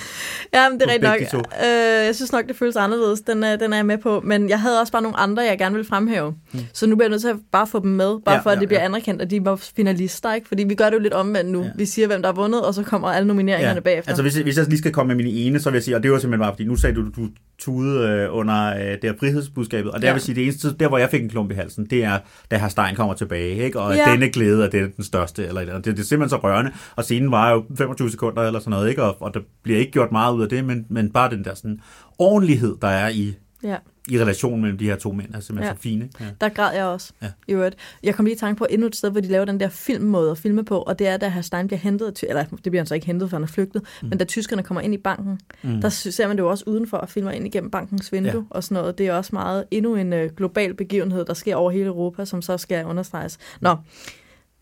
[0.55, 1.45] Ja, men det er rigtigt nok.
[1.65, 3.21] Øh, jeg synes nok, det føles anderledes.
[3.21, 4.21] Den er, den er jeg med på.
[4.25, 6.35] Men jeg havde også bare nogle andre, jeg gerne vil fremhæve.
[6.53, 6.59] Mm.
[6.73, 8.51] Så nu bliver jeg nødt til at bare få dem med, bare Ja, ja, for
[8.51, 8.85] at ja, det bliver ja.
[8.87, 10.35] anerkendt, at de var finalister.
[10.35, 10.49] Ikke?
[10.49, 11.59] Fordi vi gør det jo lidt omvendt nu.
[11.61, 11.65] Ja.
[11.67, 11.71] Ja.
[11.77, 14.11] Vi siger, hvem der har vundet, og så kommer alle nomineringerne bagefter.
[14.11, 16.03] Altså, hvis, hvis jeg lige skal komme med mine ene, så vil jeg sige, og
[16.03, 17.29] det var simpelthen bare, fordi nu sagde du, du
[17.65, 20.13] tude øh, under øh, det her frihedsbudskabet, og der Ja.
[20.13, 22.19] vil sige, det eneste, der hvor jeg fik en klump i halsen, det er,
[22.51, 23.81] da herr Stein kommer tilbage, ikke?
[23.81, 24.11] og Ja.
[24.13, 27.05] denne glæde er det den største, eller, eller det, det er simpelthen så rørende, og
[27.05, 29.03] scenen var jo 25 sekunder eller sådan noget, ikke?
[29.03, 31.55] Og, og der bliver ikke gjort meget ud af det, men, men bare den der
[31.55, 31.81] sådan
[32.19, 33.35] ordentlighed, der er i,
[33.65, 33.77] ja.
[34.09, 35.77] i relationen mellem de her to mænd, er simpelthen Ja.
[35.77, 36.09] så fine.
[36.21, 36.25] Ja.
[36.41, 37.13] Der græd jeg også.
[37.23, 37.31] Ja.
[37.49, 37.77] I øvrigt.
[38.03, 40.31] Jeg kom lige i tanke på endnu et sted, hvor de laver den der filmmåde
[40.31, 42.87] at filme på, og det er, da herr Stein bliver hentet, eller det bliver han
[42.87, 44.09] så ikke hentet, for han er flygtet, mm.
[44.09, 45.81] men da tyskerne kommer ind i banken, Mm.
[45.81, 48.41] der ser man det jo også udenfor og filmer ind igennem bankens vindue ja.
[48.51, 48.99] og sådan noget.
[48.99, 52.43] Det er også meget endnu en øh, global begivenhed, der sker over hele Europa, som
[52.43, 53.39] så skal understreges.
[53.61, 53.77] Nå,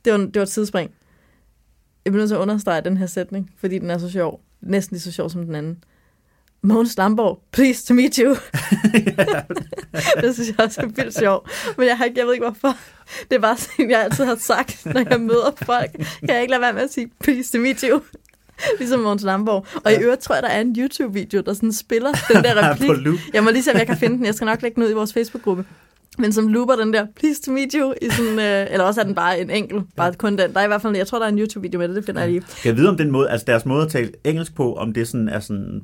[0.04, 0.90] det var, det var et tidsspring.
[2.04, 4.40] Jeg bliver nødt til at understrege den her sætning, fordi den er så sjov.
[4.60, 5.84] Næsten lige så sjov som den anden.
[6.64, 8.28] Mogens Damborg, please to meet you.
[10.22, 11.48] det synes jeg også er vildt sjov.
[11.78, 12.76] Men jeg, har ikke, jeg ved ikke hvorfor.
[13.30, 15.90] Det er bare sådan, jeg altid har sagt, når jeg møder folk.
[16.20, 18.00] Kan jeg ikke lade være med at sige, please to meet you.
[18.78, 19.66] Ligesom Mogens Lamborg.
[19.84, 22.88] Og i øvrigt tror jeg, der er en YouTube-video, der sådan spiller den der replik.
[22.88, 23.18] På loop.
[23.32, 24.26] Jeg må lige se, om jeg kan finde den.
[24.26, 25.64] Jeg skal nok lægge den ud i vores Facebook-gruppe.
[26.18, 29.04] Men som looper den der, please to meet you, i sådan, øh, eller også er
[29.04, 30.54] den bare en enkelt, bare kun den.
[30.54, 32.20] Der er i hvert fald, jeg tror, der er en YouTube-video med det, det finder
[32.20, 32.40] jeg lige.
[32.40, 35.08] Kan jeg vide om den måde, altså deres måde at tale engelsk på, om det
[35.08, 35.82] sådan er sådan,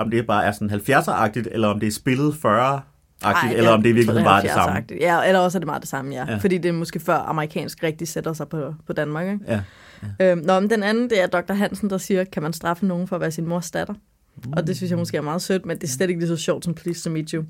[0.00, 3.90] om det bare er sådan 70'er-agtigt, eller om det er spillet 40-agtigt, eller om det
[3.90, 4.84] i virkeligheden bare er det samme.
[5.00, 6.24] Ja, eller også er det meget det samme, ja.
[6.26, 6.32] Ja.
[6.32, 6.36] ja.
[6.36, 9.44] Fordi det er måske før amerikansk rigtig sætter sig på, på Danmark, ikke?
[9.48, 9.60] Ja.
[10.20, 11.52] Øhm, nå, men den anden, det er Dr.
[11.52, 13.94] Hansen, der siger, kan man straffe nogen for at være sin mors datter?
[14.44, 14.52] Mm.
[14.52, 16.36] Og det synes jeg måske er meget sødt, men det er slet ikke lige så
[16.36, 17.44] sjovt som Please to meet you.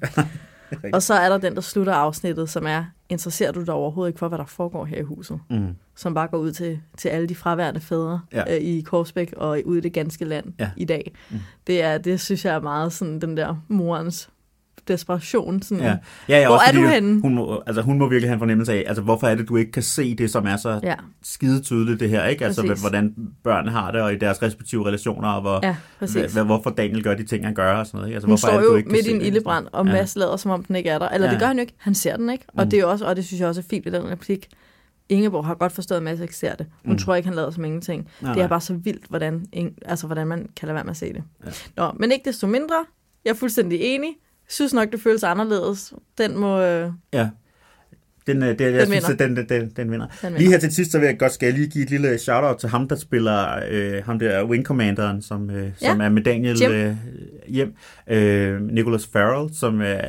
[0.95, 4.19] og så er der den, der slutter afsnittet, som er, interesserer du dig overhovedet ikke
[4.19, 5.41] for, hvad der foregår her i huset?
[5.51, 5.77] Mm.
[5.97, 8.55] Som bare går ud til, til alle de fraværende fædre Ja.
[8.57, 10.71] øh, i Korsbæk og ud i det ganske land ja.
[10.77, 11.13] i dag.
[11.31, 11.39] Mm.
[11.67, 14.31] Det, er, det synes jeg er meget sådan den der morens
[14.95, 15.63] desperation.
[15.63, 15.97] Sådan, Ja.
[16.29, 17.21] Ja, ja, Hvor også er du henne?
[17.21, 19.57] Hun må, altså, hun må virkelig have en fornemmelse af, altså, hvorfor er det, du
[19.57, 22.45] ikke kan se det, som er så ja, skide tydeligt, det her, ikke?
[22.45, 22.81] Altså, Præcis.
[22.83, 23.15] hvordan
[23.45, 25.77] børn har det, og i deres respektive relationer, og hvor, ja
[26.33, 28.15] hva, hvorfor Daniel gør de ting, han gør, og sådan noget, ikke?
[28.17, 29.93] Altså, Hun hvorfor er står det, du jo ikke midt i en ildebrand, og Ja.
[29.93, 31.09] Mads lader, som om den ikke er der.
[31.09, 31.33] Eller Ja.
[31.33, 31.75] det gør han jo ikke.
[31.79, 32.45] Han ser den ikke.
[32.49, 32.71] Og, Mm.
[32.71, 34.47] det, er også, og det synes jeg også er fint ved den replik.
[35.09, 36.67] Ingeborg har godt forstået, at Mads ikke ser det.
[36.85, 36.99] Hun Mm.
[36.99, 38.09] tror ikke, han lader som ingenting.
[38.21, 39.47] Nej, Det er bare så vildt, hvordan,
[39.85, 41.23] altså, hvordan man kan lade være med at se det.
[41.47, 41.51] Ja.
[41.77, 42.75] Nå, men ikke desto mindre.
[43.25, 44.11] Jeg er fuldstændig enig.
[44.51, 45.93] Synes nok, det føles anderledes.
[46.19, 46.61] Den må...
[46.61, 47.29] Øh, Ja.
[48.27, 49.27] Den, øh, det, jeg Den synes, vinder.
[49.27, 50.07] den, den, den, den vinder.
[50.23, 52.19] den Lige her til sidst, så vil jeg godt skal jeg lige give et lille
[52.19, 55.89] shout-out til ham, der spiller øh, ham der Wing Commanderen, som, øh, Ja.
[55.91, 56.73] som er med Daniel Jim.
[56.73, 56.97] øh,
[57.49, 57.75] hjem.
[58.11, 60.01] Øh, Nicholas Farrell, som er...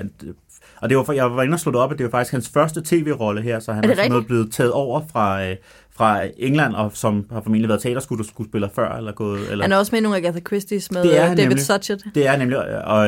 [0.81, 2.31] Og det var, for- jeg var inde og slå det op, at det var faktisk
[2.31, 5.55] hans første tv-rolle her, så han Er er, sådan noget blevet taget over fra, øh,
[5.95, 9.51] fra England, og som har formentlig været teaterskuespiller før, eller gået...
[9.51, 11.43] Eller, han er også med i nogle af Agatha Christie's med Det er øh, David
[11.49, 11.61] nemlig.
[11.61, 12.03] Suchet.
[12.15, 12.99] det er nemlig, og,